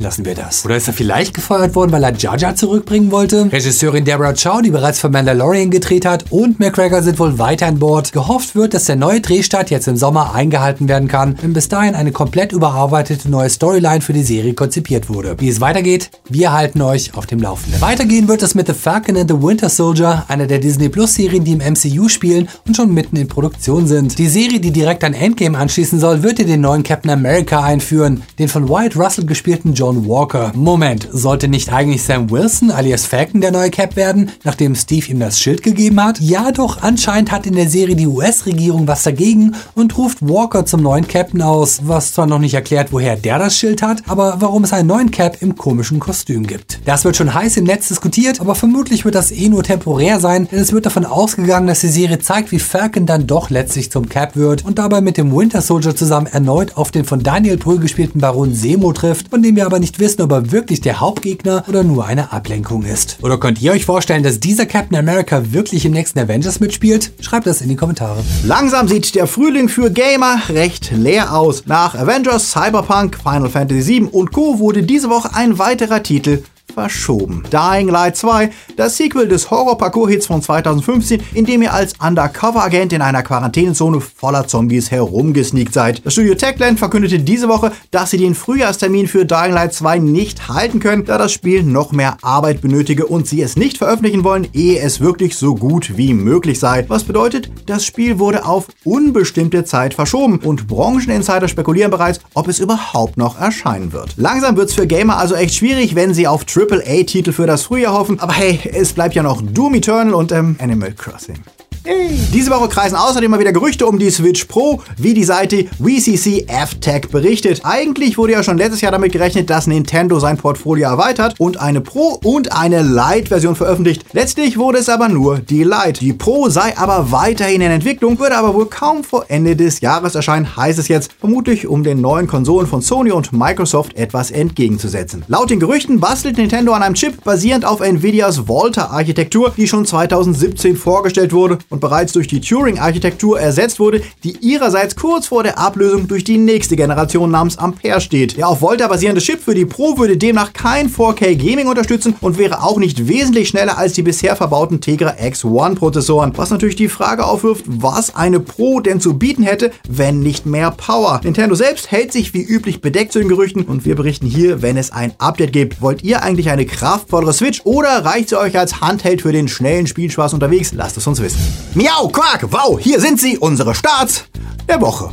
lassen 0.00 0.24
wir 0.24 0.34
das. 0.34 0.64
Oder 0.64 0.76
ist 0.76 0.88
er 0.88 0.94
vielleicht 0.94 1.34
gefeuert 1.34 1.74
worden, 1.74 1.92
weil 1.92 2.02
er 2.02 2.14
Jaja 2.16 2.54
zurückbringen 2.54 3.10
wollte? 3.10 3.52
Regisseurin 3.52 4.04
Deborah 4.04 4.32
Chow, 4.32 4.62
die 4.62 4.70
bereits 4.70 4.98
für 4.98 5.10
Mandalorian 5.10 5.70
gedreht 5.70 6.06
hat, 6.06 6.24
und 6.30 6.58
McGregor 6.58 7.02
sind 7.02 7.18
wohl 7.18 7.38
weiter 7.38 7.66
an 7.66 7.78
Bord. 7.78 8.12
Gehofft 8.12 8.54
wird, 8.54 8.74
dass 8.74 8.86
der 8.86 8.96
neue 8.96 9.20
Drehstart 9.20 9.70
jetzt 9.70 9.88
im 9.88 9.96
Sommer 9.96 10.34
eingehalten 10.34 10.88
werden 10.88 11.06
kann, 11.06 11.36
wenn 11.42 11.52
bis 11.52 11.68
dahin 11.68 11.94
eine 11.94 12.12
komplett 12.12 12.52
überarbeitete 12.52 13.30
neue 13.30 13.50
Storyline 13.50 14.00
für 14.00 14.14
die 14.14 14.22
Serie 14.22 14.54
konzipiert 14.54 15.08
wurde. 15.10 15.36
Wie 15.38 15.48
es 15.48 15.60
weitergeht, 15.60 16.10
wir 16.28 16.52
halten 16.52 16.80
euch 16.80 17.14
auf 17.14 17.26
dem 17.26 17.40
Laufenden. 17.40 17.80
Weitergehen 17.80 18.26
wird 18.26 18.42
es 18.42 18.54
mit 18.54 18.66
The 18.66 18.72
Falcon 18.72 19.16
and 19.16 19.30
the 19.30 19.36
Winter 19.40 19.68
Soldier, 19.68 20.24
einer 20.28 20.46
der 20.46 20.58
Disney 20.58 20.88
Plus 20.88 21.14
Serien, 21.14 21.44
die 21.44 21.52
im 21.52 21.58
MCU 21.58 22.08
spielen 22.08 22.48
und 22.66 22.74
schon 22.74 22.94
mitten 22.94 23.16
in 23.16 23.28
Produktion 23.28 23.86
sind. 23.86 24.18
Die 24.18 24.28
Serie, 24.28 24.60
die 24.60 24.70
direkt 24.70 25.04
an 25.04 25.12
Endgame 25.12 25.58
anschließen 25.58 26.00
soll, 26.00 26.22
wird 26.22 26.38
dir 26.38 26.46
den 26.46 26.62
neuen 26.62 26.82
Captain 26.82 27.10
America 27.10 27.62
einführen, 27.62 28.22
den 28.38 28.48
von 28.48 28.68
Wyatt 28.68 28.96
Russell 28.96 29.26
gespielten 29.26 29.74
John 29.74 29.89
Walker. 30.08 30.52
Moment, 30.54 31.08
sollte 31.12 31.48
nicht 31.48 31.72
eigentlich 31.72 32.02
Sam 32.02 32.30
Wilson 32.30 32.70
alias 32.70 33.06
Falcon 33.06 33.40
der 33.40 33.50
neue 33.50 33.70
Cap 33.70 33.96
werden, 33.96 34.30
nachdem 34.44 34.74
Steve 34.74 35.10
ihm 35.10 35.20
das 35.20 35.38
Schild 35.38 35.62
gegeben 35.62 36.02
hat? 36.02 36.20
Ja, 36.20 36.52
doch 36.52 36.82
anscheinend 36.82 37.32
hat 37.32 37.46
in 37.46 37.54
der 37.54 37.68
Serie 37.68 37.96
die 37.96 38.06
US-Regierung 38.06 38.86
was 38.86 39.02
dagegen 39.02 39.54
und 39.74 39.96
ruft 39.98 40.18
Walker 40.20 40.64
zum 40.66 40.82
neuen 40.82 41.08
Captain 41.08 41.42
aus, 41.42 41.80
was 41.84 42.12
zwar 42.12 42.26
noch 42.26 42.38
nicht 42.38 42.54
erklärt, 42.54 42.92
woher 42.92 43.16
der 43.16 43.38
das 43.38 43.56
Schild 43.56 43.82
hat, 43.82 44.02
aber 44.06 44.36
warum 44.40 44.64
es 44.64 44.72
einen 44.72 44.88
neuen 44.88 45.10
Cap 45.10 45.38
im 45.40 45.56
komischen 45.56 46.00
Kostüm 46.00 46.46
gibt. 46.46 46.80
Das 46.84 47.04
wird 47.04 47.16
schon 47.16 47.34
heiß 47.34 47.56
im 47.56 47.64
Netz 47.64 47.88
diskutiert, 47.88 48.40
aber 48.40 48.54
vermutlich 48.54 49.04
wird 49.04 49.14
das 49.14 49.32
eh 49.32 49.48
nur 49.48 49.62
temporär 49.62 50.20
sein, 50.20 50.48
denn 50.50 50.60
es 50.60 50.72
wird 50.72 50.86
davon 50.86 51.04
ausgegangen, 51.04 51.66
dass 51.66 51.80
die 51.80 51.88
Serie 51.88 52.18
zeigt, 52.18 52.52
wie 52.52 52.58
Falcon 52.58 53.06
dann 53.06 53.26
doch 53.26 53.50
letztlich 53.50 53.90
zum 53.90 54.08
Cap 54.08 54.36
wird 54.36 54.64
und 54.64 54.78
dabei 54.78 55.00
mit 55.00 55.16
dem 55.16 55.34
Winter 55.34 55.60
Soldier 55.60 55.96
zusammen 55.96 56.26
erneut 56.26 56.76
auf 56.76 56.90
den 56.90 57.04
von 57.04 57.22
Daniel 57.22 57.56
Brühl 57.56 57.80
gespielten 57.80 58.20
Baron 58.20 58.54
Semo 58.54 58.92
trifft, 58.92 59.28
von 59.30 59.42
dem 59.42 59.56
wir 59.56 59.66
aber 59.66 59.79
nicht 59.80 59.98
wissen, 59.98 60.22
ob 60.22 60.30
er 60.32 60.52
wirklich 60.52 60.80
der 60.80 61.00
Hauptgegner 61.00 61.64
oder 61.68 61.82
nur 61.82 62.06
eine 62.06 62.32
Ablenkung 62.32 62.84
ist. 62.84 63.18
Oder 63.22 63.38
könnt 63.38 63.60
ihr 63.60 63.72
euch 63.72 63.84
vorstellen, 63.84 64.22
dass 64.22 64.38
dieser 64.38 64.66
Captain 64.66 64.96
America 64.96 65.52
wirklich 65.52 65.84
im 65.84 65.92
nächsten 65.92 66.18
Avengers 66.18 66.60
mitspielt? 66.60 67.12
Schreibt 67.20 67.46
das 67.46 67.60
in 67.60 67.68
die 67.68 67.76
Kommentare. 67.76 68.22
Langsam 68.44 68.86
sieht 68.86 69.14
der 69.14 69.26
Frühling 69.26 69.68
für 69.68 69.90
Gamer 69.90 70.40
recht 70.48 70.92
leer 70.92 71.34
aus. 71.34 71.64
Nach 71.66 71.94
Avengers, 71.94 72.52
Cyberpunk, 72.52 73.18
Final 73.20 73.50
Fantasy 73.50 74.00
VII 74.00 74.08
und 74.12 74.30
Co. 74.30 74.58
wurde 74.58 74.82
diese 74.82 75.10
Woche 75.10 75.34
ein 75.34 75.58
weiterer 75.58 76.02
Titel 76.02 76.44
verschoben. 76.70 77.42
Dying 77.50 77.88
Light 77.88 78.16
2, 78.16 78.50
das 78.76 78.96
Sequel 78.96 79.28
des 79.28 79.50
Horror-Parcours-Hits 79.50 80.26
von 80.26 80.42
2015, 80.42 81.22
in 81.34 81.44
dem 81.44 81.62
ihr 81.62 81.72
als 81.72 81.94
Undercover-Agent 82.00 82.92
in 82.92 83.02
einer 83.02 83.22
Quarantänezone 83.22 84.00
voller 84.00 84.46
Zombies 84.46 84.90
herumgesneakt 84.90 85.74
seid. 85.74 86.04
Das 86.04 86.14
Studio 86.14 86.34
Techland 86.34 86.78
verkündete 86.78 87.18
diese 87.18 87.48
Woche, 87.48 87.72
dass 87.90 88.10
sie 88.10 88.18
den 88.18 88.34
Frühjahrstermin 88.34 89.06
für 89.06 89.24
Dying 89.24 89.52
Light 89.52 89.74
2 89.74 89.98
nicht 89.98 90.48
halten 90.48 90.80
können, 90.80 91.04
da 91.04 91.18
das 91.18 91.32
Spiel 91.32 91.62
noch 91.62 91.92
mehr 91.92 92.16
Arbeit 92.22 92.60
benötige 92.60 93.06
und 93.06 93.26
sie 93.26 93.42
es 93.42 93.56
nicht 93.56 93.78
veröffentlichen 93.78 94.24
wollen, 94.24 94.48
ehe 94.52 94.80
es 94.80 95.00
wirklich 95.00 95.36
so 95.36 95.54
gut 95.54 95.96
wie 95.96 96.14
möglich 96.14 96.58
sei. 96.58 96.84
Was 96.88 97.04
bedeutet, 97.04 97.50
das 97.66 97.84
Spiel 97.84 98.18
wurde 98.18 98.44
auf 98.44 98.68
unbestimmte 98.84 99.64
Zeit 99.64 99.94
verschoben 99.94 100.38
und 100.38 100.66
Brancheninsider 100.66 101.48
spekulieren 101.48 101.90
bereits, 101.90 102.20
ob 102.34 102.48
es 102.48 102.58
überhaupt 102.58 103.16
noch 103.16 103.40
erscheinen 103.40 103.92
wird. 103.92 104.14
Langsam 104.16 104.56
wird 104.56 104.70
es 104.70 104.74
für 104.74 104.86
Gamer 104.86 105.18
also 105.18 105.34
echt 105.34 105.54
schwierig, 105.54 105.94
wenn 105.94 106.14
sie 106.14 106.26
auf 106.26 106.44
AAA-Titel 106.60 107.32
für 107.32 107.46
das 107.46 107.62
Frühjahr 107.62 107.94
hoffen. 107.94 108.20
Aber 108.20 108.32
hey, 108.32 108.60
es 108.72 108.92
bleibt 108.92 109.14
ja 109.14 109.22
noch 109.22 109.42
Doom 109.42 109.74
Eternal 109.74 110.14
und 110.14 110.32
ähm, 110.32 110.56
Animal 110.60 110.92
Crossing. 110.92 111.38
Diese 111.82 112.50
Woche 112.50 112.68
kreisen 112.68 112.94
außerdem 112.94 113.30
mal 113.30 113.40
wieder 113.40 113.54
Gerüchte 113.54 113.86
um 113.86 113.98
die 113.98 114.10
Switch 114.10 114.44
Pro, 114.44 114.82
wie 114.98 115.14
die 115.14 115.24
Seite 115.24 115.64
WCC 115.78 116.44
F-Tech 116.46 117.08
berichtet. 117.10 117.62
Eigentlich 117.64 118.18
wurde 118.18 118.34
ja 118.34 118.42
schon 118.42 118.58
letztes 118.58 118.82
Jahr 118.82 118.92
damit 118.92 119.12
gerechnet, 119.12 119.48
dass 119.48 119.66
Nintendo 119.66 120.20
sein 120.20 120.36
Portfolio 120.36 120.88
erweitert 120.88 121.36
und 121.38 121.58
eine 121.58 121.80
Pro- 121.80 122.20
und 122.22 122.52
eine 122.52 122.82
Lite-Version 122.82 123.56
veröffentlicht. 123.56 124.04
Letztlich 124.12 124.58
wurde 124.58 124.78
es 124.78 124.90
aber 124.90 125.08
nur 125.08 125.38
die 125.38 125.64
Lite. 125.64 126.00
Die 126.00 126.12
Pro 126.12 126.50
sei 126.50 126.76
aber 126.76 127.12
weiterhin 127.12 127.62
in 127.62 127.70
Entwicklung, 127.70 128.18
würde 128.18 128.36
aber 128.36 128.52
wohl 128.52 128.66
kaum 128.66 129.02
vor 129.02 129.24
Ende 129.28 129.56
des 129.56 129.80
Jahres 129.80 130.14
erscheinen, 130.14 130.56
heißt 130.56 130.78
es 130.78 130.88
jetzt, 130.88 131.12
vermutlich 131.18 131.66
um 131.66 131.82
den 131.82 132.02
neuen 132.02 132.26
Konsolen 132.26 132.66
von 132.66 132.82
Sony 132.82 133.10
und 133.10 133.32
Microsoft 133.32 133.96
etwas 133.96 134.30
entgegenzusetzen. 134.30 135.24
Laut 135.28 135.48
den 135.48 135.60
Gerüchten 135.60 135.98
bastelt 135.98 136.36
Nintendo 136.36 136.74
an 136.74 136.82
einem 136.82 136.94
Chip 136.94 137.24
basierend 137.24 137.64
auf 137.64 137.80
Nvidias 137.80 138.46
Volta-Architektur, 138.46 139.54
die 139.56 139.66
schon 139.66 139.86
2017 139.86 140.76
vorgestellt 140.76 141.32
wurde 141.32 141.58
und 141.70 141.80
bereits 141.80 142.12
durch 142.12 142.26
die 142.26 142.40
Turing-Architektur 142.40 143.40
ersetzt 143.40 143.80
wurde, 143.80 144.02
die 144.24 144.36
ihrerseits 144.40 144.96
kurz 144.96 145.28
vor 145.28 145.42
der 145.42 145.58
Ablösung 145.58 146.08
durch 146.08 146.24
die 146.24 146.36
nächste 146.36 146.76
Generation 146.76 147.30
namens 147.30 147.56
Ampere 147.56 148.00
steht. 148.00 148.36
Der 148.36 148.48
auf 148.48 148.60
Volta 148.60 148.88
basierende 148.88 149.20
Chip 149.20 149.40
für 149.40 149.54
die 149.54 149.64
Pro 149.64 149.96
würde 149.96 150.16
demnach 150.16 150.52
kein 150.52 150.90
4K 150.90 151.36
Gaming 151.36 151.68
unterstützen 151.68 152.14
und 152.20 152.38
wäre 152.38 152.62
auch 152.62 152.78
nicht 152.78 153.08
wesentlich 153.08 153.48
schneller 153.48 153.78
als 153.78 153.92
die 153.94 154.02
bisher 154.02 154.36
verbauten 154.36 154.80
Tegra 154.80 155.12
X1 155.12 155.76
Prozessoren, 155.76 156.32
was 156.36 156.50
natürlich 156.50 156.76
die 156.76 156.88
Frage 156.88 157.24
aufwirft, 157.24 157.64
was 157.66 158.14
eine 158.16 158.40
Pro 158.40 158.80
denn 158.80 159.00
zu 159.00 159.16
bieten 159.16 159.44
hätte, 159.44 159.70
wenn 159.88 160.20
nicht 160.20 160.46
mehr 160.46 160.72
Power. 160.72 161.20
Nintendo 161.22 161.54
selbst 161.54 161.90
hält 161.92 162.12
sich 162.12 162.34
wie 162.34 162.42
üblich 162.42 162.80
bedeckt 162.80 163.12
zu 163.12 163.20
den 163.20 163.28
Gerüchten 163.28 163.62
und 163.62 163.84
wir 163.84 163.94
berichten 163.94 164.26
hier, 164.26 164.60
wenn 164.62 164.76
es 164.76 164.90
ein 164.90 165.12
Update 165.18 165.52
gibt. 165.52 165.80
Wollt 165.80 166.02
ihr 166.02 166.22
eigentlich 166.22 166.50
eine 166.50 166.66
kraftvollere 166.66 167.32
Switch 167.32 167.60
oder 167.64 168.04
reicht 168.04 168.30
sie 168.30 168.38
euch 168.38 168.58
als 168.58 168.80
Handheld 168.80 169.22
für 169.22 169.32
den 169.32 169.46
schnellen 169.46 169.86
Spielspaß 169.86 170.34
unterwegs? 170.34 170.72
Lasst 170.72 170.96
es 170.96 171.06
uns 171.06 171.22
wissen. 171.22 171.59
Miau, 171.74 172.08
Quack, 172.08 172.52
wow, 172.52 172.78
hier 172.78 173.00
sind 173.00 173.20
sie, 173.20 173.38
unsere 173.38 173.74
Starts 173.74 174.24
der 174.68 174.80
Woche. 174.80 175.10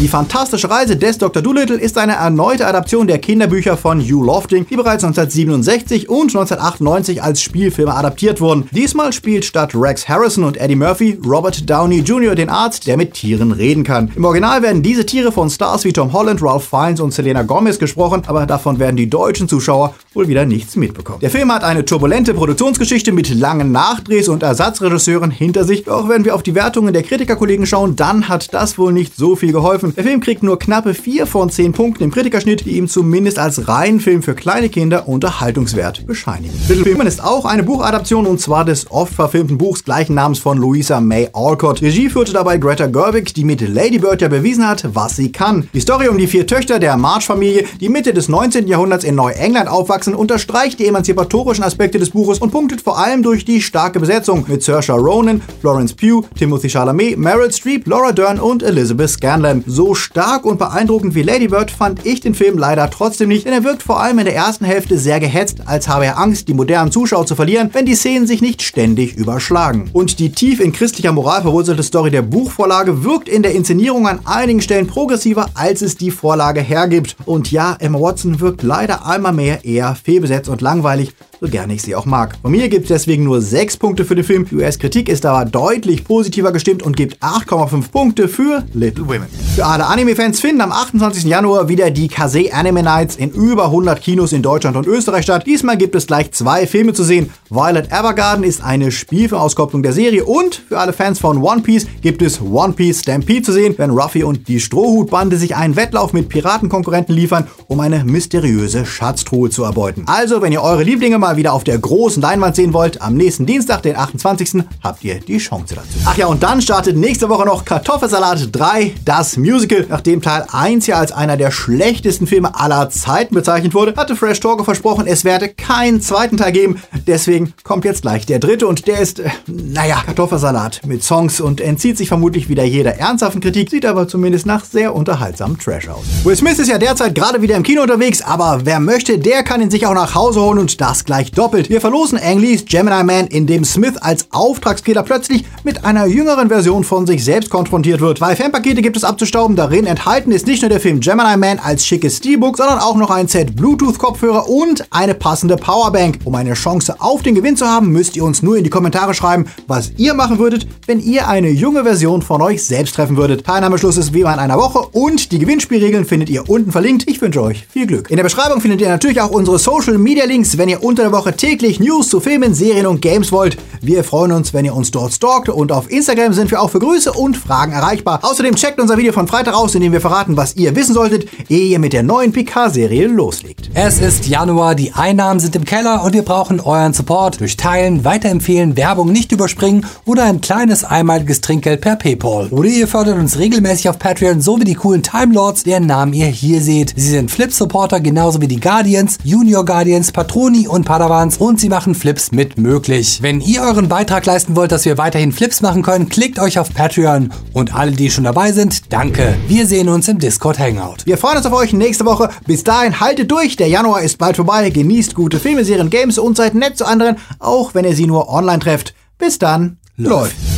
Die 0.00 0.08
fantastische 0.08 0.70
Reise 0.70 0.96
des 0.96 1.18
Dr. 1.18 1.42
Dolittle 1.42 1.76
ist 1.76 1.98
eine 1.98 2.14
erneute 2.14 2.66
Adaption 2.66 3.06
der 3.06 3.18
Kinderbücher 3.18 3.76
von 3.76 4.00
Hugh 4.00 4.24
Lofting, 4.24 4.66
die 4.66 4.76
bereits 4.76 5.04
1967 5.04 6.08
und 6.08 6.34
1998 6.34 7.22
als 7.22 7.42
Spielfilme 7.42 7.94
adaptiert 7.94 8.40
wurden. 8.40 8.66
Diesmal 8.70 9.12
spielt 9.12 9.44
statt 9.44 9.72
Rex 9.74 10.08
Harrison 10.08 10.44
und 10.44 10.56
Eddie 10.56 10.76
Murphy 10.76 11.20
Robert 11.22 11.68
Downey 11.68 11.98
Jr. 11.98 12.34
den 12.34 12.48
Arzt, 12.48 12.86
der 12.86 12.96
mit 12.96 13.12
Tieren 13.12 13.52
reden 13.52 13.84
kann. 13.84 14.10
Im 14.16 14.24
Original 14.24 14.62
werden 14.62 14.82
diese 14.82 15.04
Tiere 15.04 15.32
von 15.32 15.50
Stars 15.50 15.84
wie 15.84 15.92
Tom 15.92 16.14
Holland, 16.14 16.42
Ralph 16.42 16.64
Fiennes 16.64 17.00
und 17.00 17.12
Selena 17.12 17.42
Gomez 17.42 17.78
gesprochen, 17.78 18.22
aber 18.26 18.46
davon 18.46 18.78
werden 18.78 18.96
die 18.96 19.10
deutschen 19.10 19.50
Zuschauer 19.50 19.94
wohl 20.14 20.28
wieder 20.28 20.46
nichts 20.46 20.76
mitbekommen. 20.76 21.20
Der 21.20 21.30
Film 21.30 21.52
hat 21.52 21.62
eine 21.62 21.84
turbulente 21.84 22.32
Produktionsgeschichte 22.32 23.12
mit 23.12 23.28
langen 23.34 23.70
Nachdrehs 23.70 24.28
und 24.28 24.42
Ersatzregisseuren 24.42 25.30
hinter 25.30 25.64
sich. 25.64 25.84
Doch 25.84 26.08
wenn 26.08 26.24
wir 26.24 26.34
auf 26.34 26.42
die 26.42 26.54
Wertungen 26.54 26.94
der 26.94 27.02
Kritikerkollegen 27.02 27.66
schauen, 27.66 27.96
dann 27.96 28.30
hat 28.30 28.54
das 28.54 28.78
wohl 28.78 28.94
nicht 28.94 29.14
so 29.14 29.36
viel 29.36 29.52
geholfen. 29.52 29.89
Der 29.96 30.04
Film 30.04 30.20
kriegt 30.20 30.42
nur 30.42 30.58
knappe 30.58 30.94
4 30.94 31.26
von 31.26 31.50
10 31.50 31.72
Punkten 31.72 32.04
im 32.04 32.10
Kritikerschnitt, 32.10 32.64
die 32.66 32.76
ihm 32.76 32.88
zumindest 32.88 33.38
als 33.38 33.68
reinen 33.68 34.00
Film 34.00 34.22
für 34.22 34.34
kleine 34.34 34.68
Kinder 34.68 35.08
Unterhaltungswert 35.08 36.06
bescheinigen. 36.06 36.54
Little 36.68 36.92
Women 36.92 37.06
ist 37.06 37.22
auch 37.22 37.44
eine 37.44 37.62
Buchadaption 37.62 38.26
und 38.26 38.40
zwar 38.40 38.64
des 38.64 38.90
oft 38.90 39.14
verfilmten 39.14 39.58
Buchs 39.58 39.84
gleichen 39.84 40.14
Namens 40.14 40.38
von 40.38 40.58
Louisa 40.58 41.00
May 41.00 41.28
Alcott. 41.32 41.82
Regie 41.82 42.10
führte 42.10 42.32
dabei 42.32 42.58
Greta 42.58 42.86
Gerwig, 42.86 43.34
die 43.34 43.44
mit 43.44 43.60
Lady 43.60 43.98
Bird 43.98 44.22
ja 44.22 44.28
bewiesen 44.28 44.68
hat, 44.68 44.84
was 44.94 45.16
sie 45.16 45.32
kann. 45.32 45.68
Die 45.72 45.80
Story 45.80 46.08
um 46.08 46.18
die 46.18 46.26
vier 46.26 46.46
Töchter 46.46 46.78
der 46.78 46.96
March-Familie, 46.96 47.64
die 47.80 47.88
Mitte 47.88 48.12
des 48.12 48.28
19. 48.28 48.68
Jahrhunderts 48.68 49.04
in 49.04 49.14
Neuengland 49.14 49.68
aufwachsen, 49.68 50.14
unterstreicht 50.14 50.78
die 50.78 50.86
emanzipatorischen 50.86 51.64
Aspekte 51.64 51.98
des 51.98 52.10
Buches 52.10 52.38
und 52.38 52.50
punktet 52.50 52.80
vor 52.80 52.98
allem 52.98 53.22
durch 53.22 53.44
die 53.44 53.62
starke 53.62 54.00
Besetzung 54.00 54.44
mit 54.48 54.62
Saoirse 54.62 54.92
Ronan, 54.92 55.40
Florence 55.60 55.94
Pugh, 55.94 56.26
Timothy 56.36 56.68
Chalamet, 56.68 57.18
Meryl 57.18 57.52
Streep, 57.52 57.86
Laura 57.86 58.12
Dern 58.12 58.38
und 58.38 58.62
Elizabeth 58.62 59.10
Scanlon. 59.10 59.64
So 59.66 59.79
stark 59.94 60.44
und 60.44 60.58
beeindruckend 60.58 61.14
wie 61.14 61.22
Lady 61.22 61.48
Bird 61.48 61.70
fand 61.70 62.04
ich 62.04 62.20
den 62.20 62.34
Film 62.34 62.58
leider 62.58 62.90
trotzdem 62.90 63.28
nicht, 63.28 63.46
denn 63.46 63.52
er 63.52 63.64
wirkt 63.64 63.82
vor 63.82 64.00
allem 64.00 64.18
in 64.18 64.26
der 64.26 64.34
ersten 64.34 64.64
Hälfte 64.64 64.98
sehr 64.98 65.20
gehetzt, 65.20 65.62
als 65.66 65.88
habe 65.88 66.04
er 66.04 66.18
Angst, 66.18 66.48
die 66.48 66.54
modernen 66.54 66.92
Zuschauer 66.92 67.26
zu 67.26 67.34
verlieren, 67.34 67.70
wenn 67.72 67.86
die 67.86 67.94
Szenen 67.94 68.26
sich 68.26 68.42
nicht 68.42 68.62
ständig 68.62 69.16
überschlagen. 69.16 69.88
Und 69.92 70.18
die 70.18 70.32
tief 70.32 70.60
in 70.60 70.72
christlicher 70.72 71.12
Moral 71.12 71.42
verwurzelte 71.42 71.82
Story 71.82 72.10
der 72.10 72.22
Buchvorlage 72.22 73.02
wirkt 73.04 73.28
in 73.28 73.42
der 73.42 73.54
Inszenierung 73.54 74.06
an 74.06 74.20
einigen 74.26 74.60
Stellen 74.60 74.86
progressiver, 74.86 75.48
als 75.54 75.82
es 75.82 75.96
die 75.96 76.10
Vorlage 76.10 76.60
hergibt. 76.60 77.16
Und 77.24 77.50
ja, 77.50 77.76
Emma 77.80 77.98
Watson 77.98 78.40
wirkt 78.40 78.62
leider 78.62 79.06
einmal 79.06 79.32
mehr 79.32 79.64
eher 79.64 79.94
fehlbesetzt 79.94 80.48
und 80.48 80.60
langweilig, 80.60 81.14
so 81.40 81.48
gerne 81.48 81.72
ich 81.74 81.82
sie 81.82 81.94
auch 81.94 82.04
mag. 82.04 82.36
Von 82.42 82.52
mir 82.52 82.68
gibt 82.68 82.84
es 82.84 82.88
deswegen 82.88 83.24
nur 83.24 83.40
6 83.40 83.78
Punkte 83.78 84.04
für 84.04 84.14
den 84.14 84.24
Film. 84.24 84.44
Die 84.44 84.56
US-Kritik 84.56 85.08
ist 85.08 85.24
aber 85.24 85.46
deutlich 85.46 86.04
positiver 86.04 86.52
gestimmt 86.52 86.82
und 86.82 86.96
gibt 86.96 87.22
8,5 87.22 87.90
Punkte 87.90 88.28
für 88.28 88.62
Little 88.74 89.06
Women. 89.06 89.26
Für 89.54 89.64
alle 89.64 89.86
Anime-Fans 89.86 90.40
finden 90.40 90.60
am 90.60 90.70
28. 90.70 91.24
Januar 91.24 91.68
wieder 91.68 91.90
die 91.90 92.08
Kase 92.08 92.52
Anime 92.52 92.82
Nights 92.82 93.16
in 93.16 93.30
über 93.30 93.66
100 93.66 94.00
Kinos 94.00 94.32
in 94.32 94.42
Deutschland 94.42 94.76
und 94.76 94.86
Österreich 94.86 95.24
statt. 95.24 95.46
Diesmal 95.46 95.78
gibt 95.78 95.94
es 95.94 96.06
gleich 96.06 96.30
zwei 96.32 96.66
Filme 96.66 96.92
zu 96.92 97.04
sehen. 97.04 97.30
Violet 97.48 97.90
Evergarden 97.90 98.44
ist 98.44 98.62
eine 98.62 98.92
Spielfilmauskopplung 98.92 99.82
der 99.82 99.92
Serie 99.92 100.24
und 100.24 100.56
für 100.68 100.78
alle 100.78 100.92
Fans 100.92 101.18
von 101.18 101.38
One 101.38 101.62
Piece 101.62 101.86
gibt 102.02 102.20
es 102.20 102.40
One 102.40 102.74
Piece 102.74 103.00
Stampede 103.00 103.42
zu 103.42 103.52
sehen, 103.52 103.74
wenn 103.78 103.90
Ruffy 103.90 104.24
und 104.24 104.46
die 104.46 104.60
Strohhutbande 104.60 105.36
sich 105.36 105.56
einen 105.56 105.76
Wettlauf 105.76 106.12
mit 106.12 106.28
Piratenkonkurrenten 106.28 107.14
liefern, 107.14 107.46
um 107.66 107.80
eine 107.80 108.04
mysteriöse 108.04 108.84
Schatztruhe 108.84 109.48
zu 109.48 109.64
erbeuten. 109.64 110.04
Also, 110.06 110.42
wenn 110.42 110.52
ihr 110.52 110.62
eure 110.62 110.82
Lieblinge 110.82 111.18
mal 111.18 111.29
wieder 111.36 111.52
auf 111.52 111.64
der 111.64 111.78
großen 111.78 112.22
Leinwand 112.22 112.56
sehen 112.56 112.72
wollt, 112.72 113.00
am 113.02 113.14
nächsten 113.14 113.46
Dienstag, 113.46 113.82
den 113.82 113.96
28. 113.96 114.62
habt 114.82 115.04
ihr 115.04 115.20
die 115.20 115.38
Chance 115.38 115.74
dazu. 115.74 115.88
Ach 116.04 116.16
ja, 116.16 116.26
und 116.26 116.42
dann 116.42 116.62
startet 116.62 116.96
nächste 116.96 117.28
Woche 117.28 117.46
noch 117.46 117.64
Kartoffelsalat 117.64 118.48
3, 118.52 118.92
das 119.04 119.36
Musical. 119.36 119.86
Nachdem 119.88 120.22
Teil 120.22 120.46
1 120.50 120.86
ja 120.86 120.96
als 120.96 121.12
einer 121.12 121.36
der 121.36 121.50
schlechtesten 121.50 122.26
Filme 122.26 122.58
aller 122.58 122.90
Zeiten 122.90 123.34
bezeichnet 123.34 123.74
wurde, 123.74 123.94
hatte 123.96 124.16
Fresh 124.16 124.40
Talker 124.40 124.64
versprochen, 124.64 125.06
es 125.06 125.24
werde 125.24 125.48
keinen 125.48 126.00
zweiten 126.00 126.36
Teil 126.36 126.52
geben. 126.52 126.82
Deswegen 127.06 127.54
kommt 127.64 127.84
jetzt 127.84 128.02
gleich 128.02 128.26
der 128.26 128.38
dritte 128.38 128.66
und 128.66 128.86
der 128.86 129.00
ist, 129.00 129.20
äh, 129.20 129.30
naja, 129.46 130.02
Kartoffelsalat 130.04 130.80
mit 130.86 131.02
Songs 131.02 131.40
und 131.40 131.60
entzieht 131.60 131.98
sich 131.98 132.08
vermutlich 132.08 132.48
wieder 132.48 132.64
jeder 132.64 132.96
ernsthaften 132.96 133.40
Kritik, 133.40 133.70
sieht 133.70 133.86
aber 133.86 134.08
zumindest 134.08 134.46
nach 134.46 134.64
sehr 134.64 134.94
unterhaltsamem 134.94 135.58
Trash 135.58 135.88
aus. 135.88 136.04
Will 136.24 136.36
Smith 136.36 136.58
ist 136.58 136.68
ja 136.68 136.78
derzeit 136.78 137.14
gerade 137.14 137.42
wieder 137.42 137.56
im 137.56 137.62
Kino 137.62 137.82
unterwegs, 137.82 138.22
aber 138.22 138.60
wer 138.64 138.80
möchte, 138.80 139.18
der 139.18 139.42
kann 139.42 139.60
ihn 139.60 139.70
sich 139.70 139.86
auch 139.86 139.94
nach 139.94 140.14
Hause 140.14 140.40
holen 140.40 140.58
und 140.58 140.80
das 140.80 141.04
gleich 141.04 141.19
doppelt. 141.28 141.68
Wir 141.68 141.80
verlosen 141.80 142.18
Ang 142.18 142.38
Lees 142.38 142.64
Gemini 142.64 143.04
Man, 143.04 143.26
in 143.26 143.46
dem 143.46 143.64
Smith 143.64 143.96
als 143.98 144.28
Auftragskiller 144.30 145.02
plötzlich 145.02 145.44
mit 145.62 145.84
einer 145.84 146.06
jüngeren 146.06 146.48
Version 146.48 146.82
von 146.82 147.06
sich 147.06 147.24
selbst 147.24 147.50
konfrontiert 147.50 148.00
wird. 148.00 148.18
Zwei 148.18 148.34
Fanpakete 148.34 148.80
gibt 148.80 148.96
es 148.96 149.04
abzustauben. 149.04 149.56
Darin 149.56 149.86
enthalten 149.86 150.32
ist 150.32 150.46
nicht 150.46 150.62
nur 150.62 150.70
der 150.70 150.80
Film 150.80 151.00
Gemini 151.00 151.36
Man 151.36 151.58
als 151.58 151.84
schickes 151.84 152.16
Steelbook, 152.16 152.56
sondern 152.56 152.78
auch 152.78 152.96
noch 152.96 153.10
ein 153.10 153.28
Set 153.28 153.54
Bluetooth-Kopfhörer 153.54 154.48
und 154.48 154.86
eine 154.90 155.14
passende 155.14 155.56
Powerbank. 155.56 156.20
Um 156.24 156.34
eine 156.34 156.54
Chance 156.54 156.96
auf 156.98 157.22
den 157.22 157.34
Gewinn 157.34 157.56
zu 157.56 157.66
haben, 157.66 157.92
müsst 157.92 158.16
ihr 158.16 158.24
uns 158.24 158.42
nur 158.42 158.56
in 158.56 158.64
die 158.64 158.70
Kommentare 158.70 159.12
schreiben, 159.12 159.44
was 159.66 159.92
ihr 159.98 160.14
machen 160.14 160.38
würdet, 160.38 160.66
wenn 160.86 161.00
ihr 161.00 161.28
eine 161.28 161.50
junge 161.50 161.84
Version 161.84 162.22
von 162.22 162.40
euch 162.40 162.64
selbst 162.64 162.94
treffen 162.94 163.16
würdet. 163.16 163.44
Teilnahmeschluss 163.44 163.96
ist 163.96 164.14
wie 164.14 164.20
immer 164.20 164.32
in 164.32 164.40
einer 164.40 164.56
Woche 164.56 164.78
und 164.92 165.32
die 165.32 165.38
Gewinnspielregeln 165.38 166.04
findet 166.04 166.30
ihr 166.30 166.48
unten 166.48 166.72
verlinkt. 166.72 167.08
Ich 167.08 167.20
wünsche 167.20 167.42
euch 167.42 167.66
viel 167.66 167.86
Glück. 167.86 168.10
In 168.10 168.16
der 168.16 168.24
Beschreibung 168.24 168.60
findet 168.60 168.80
ihr 168.80 168.88
natürlich 168.88 169.20
auch 169.20 169.30
unsere 169.30 169.58
Social 169.58 169.98
Media 169.98 170.24
Links, 170.24 170.56
wenn 170.56 170.68
ihr 170.68 170.82
unter 170.82 171.02
der 171.02 171.09
Woche 171.12 171.36
täglich 171.36 171.80
News 171.80 172.08
zu 172.08 172.20
Filmen, 172.20 172.54
Serien 172.54 172.86
und 172.86 173.00
Games 173.02 173.32
wollt. 173.32 173.56
Wir 173.82 174.04
freuen 174.04 174.32
uns, 174.32 174.52
wenn 174.52 174.64
ihr 174.64 174.74
uns 174.74 174.90
dort 174.90 175.12
stalkt 175.12 175.48
und 175.48 175.72
auf 175.72 175.90
Instagram 175.90 176.32
sind 176.32 176.50
wir 176.50 176.60
auch 176.60 176.70
für 176.70 176.78
Grüße 176.78 177.12
und 177.12 177.36
Fragen 177.36 177.72
erreichbar. 177.72 178.20
Außerdem 178.22 178.54
checkt 178.56 178.80
unser 178.80 178.98
Video 178.98 179.12
von 179.12 179.26
Freitag 179.26 179.54
aus, 179.54 179.74
in 179.74 179.80
dem 179.80 179.92
wir 179.92 180.00
verraten, 180.00 180.36
was 180.36 180.56
ihr 180.56 180.76
wissen 180.76 180.94
solltet, 180.94 181.28
ehe 181.48 181.66
ihr 181.66 181.78
mit 181.78 181.92
der 181.92 182.02
neuen 182.02 182.32
Picard-Serie 182.32 183.06
loslegt. 183.06 183.70
Es 183.74 184.00
ist 184.00 184.26
Januar, 184.26 184.74
die 184.74 184.92
Einnahmen 184.92 185.40
sind 185.40 185.56
im 185.56 185.64
Keller 185.64 186.02
und 186.04 186.12
wir 186.12 186.22
brauchen 186.22 186.60
euren 186.60 186.92
Support. 186.92 187.40
Durch 187.40 187.56
Teilen, 187.56 188.04
Weiterempfehlen, 188.04 188.76
Werbung 188.76 189.12
nicht 189.12 189.32
überspringen 189.32 189.86
oder 190.04 190.24
ein 190.24 190.40
kleines 190.40 190.84
einmaliges 190.84 191.40
Trinkgeld 191.40 191.80
per 191.80 191.96
Paypal. 191.96 192.48
Oder 192.50 192.68
ihr 192.68 192.88
fördert 192.88 193.18
uns 193.18 193.38
regelmäßig 193.38 193.88
auf 193.88 193.98
Patreon, 193.98 194.40
so 194.40 194.60
wie 194.60 194.64
die 194.64 194.74
coolen 194.74 195.02
Time 195.02 195.34
Lords, 195.34 195.64
deren 195.64 195.86
Namen 195.86 196.12
ihr 196.12 196.26
hier 196.26 196.60
seht. 196.60 196.92
Sie 196.96 197.08
sind 197.10 197.30
Flip-Supporter 197.30 198.00
genauso 198.00 198.40
wie 198.40 198.48
die 198.48 198.60
Guardians, 198.60 199.18
Junior 199.24 199.64
Guardians, 199.64 200.12
Patroni 200.12 200.68
und 200.68 200.84
Padawans 201.00 201.38
und 201.38 201.58
sie 201.58 201.70
machen 201.70 201.94
Flips 201.94 202.30
mit 202.30 202.58
möglich. 202.58 203.20
Wenn 203.22 203.40
ihr 203.40 203.62
euren 203.62 203.88
Beitrag 203.88 204.26
leisten 204.26 204.54
wollt, 204.54 204.70
dass 204.70 204.84
wir 204.84 204.98
weiterhin 204.98 205.32
Flips 205.32 205.62
machen 205.62 205.80
können, 205.80 206.10
klickt 206.10 206.38
euch 206.38 206.58
auf 206.58 206.74
Patreon. 206.74 207.32
Und 207.54 207.74
alle, 207.74 207.92
die 207.92 208.10
schon 208.10 208.24
dabei 208.24 208.52
sind, 208.52 208.92
danke. 208.92 209.34
Wir 209.48 209.66
sehen 209.66 209.88
uns 209.88 210.08
im 210.08 210.18
Discord 210.18 210.58
Hangout. 210.58 211.06
Wir 211.06 211.16
freuen 211.16 211.38
uns 211.38 211.46
auf 211.46 211.54
euch 211.54 211.72
nächste 211.72 212.04
Woche. 212.04 212.28
Bis 212.46 212.64
dahin 212.64 213.00
haltet 213.00 213.30
durch, 213.30 213.56
der 213.56 213.68
Januar 213.68 214.02
ist 214.02 214.18
bald 214.18 214.36
vorbei. 214.36 214.68
Genießt 214.68 215.14
gute 215.14 215.40
Filme, 215.40 215.64
Serien, 215.64 215.88
Games 215.88 216.18
und 216.18 216.36
seid 216.36 216.54
nett 216.54 216.76
zu 216.76 216.84
anderen, 216.84 217.16
auch 217.38 217.74
wenn 217.74 217.86
ihr 217.86 217.96
sie 217.96 218.06
nur 218.06 218.28
online 218.28 218.58
trefft. 218.58 218.92
Bis 219.16 219.38
dann, 219.38 219.78
läuft. 219.96 220.49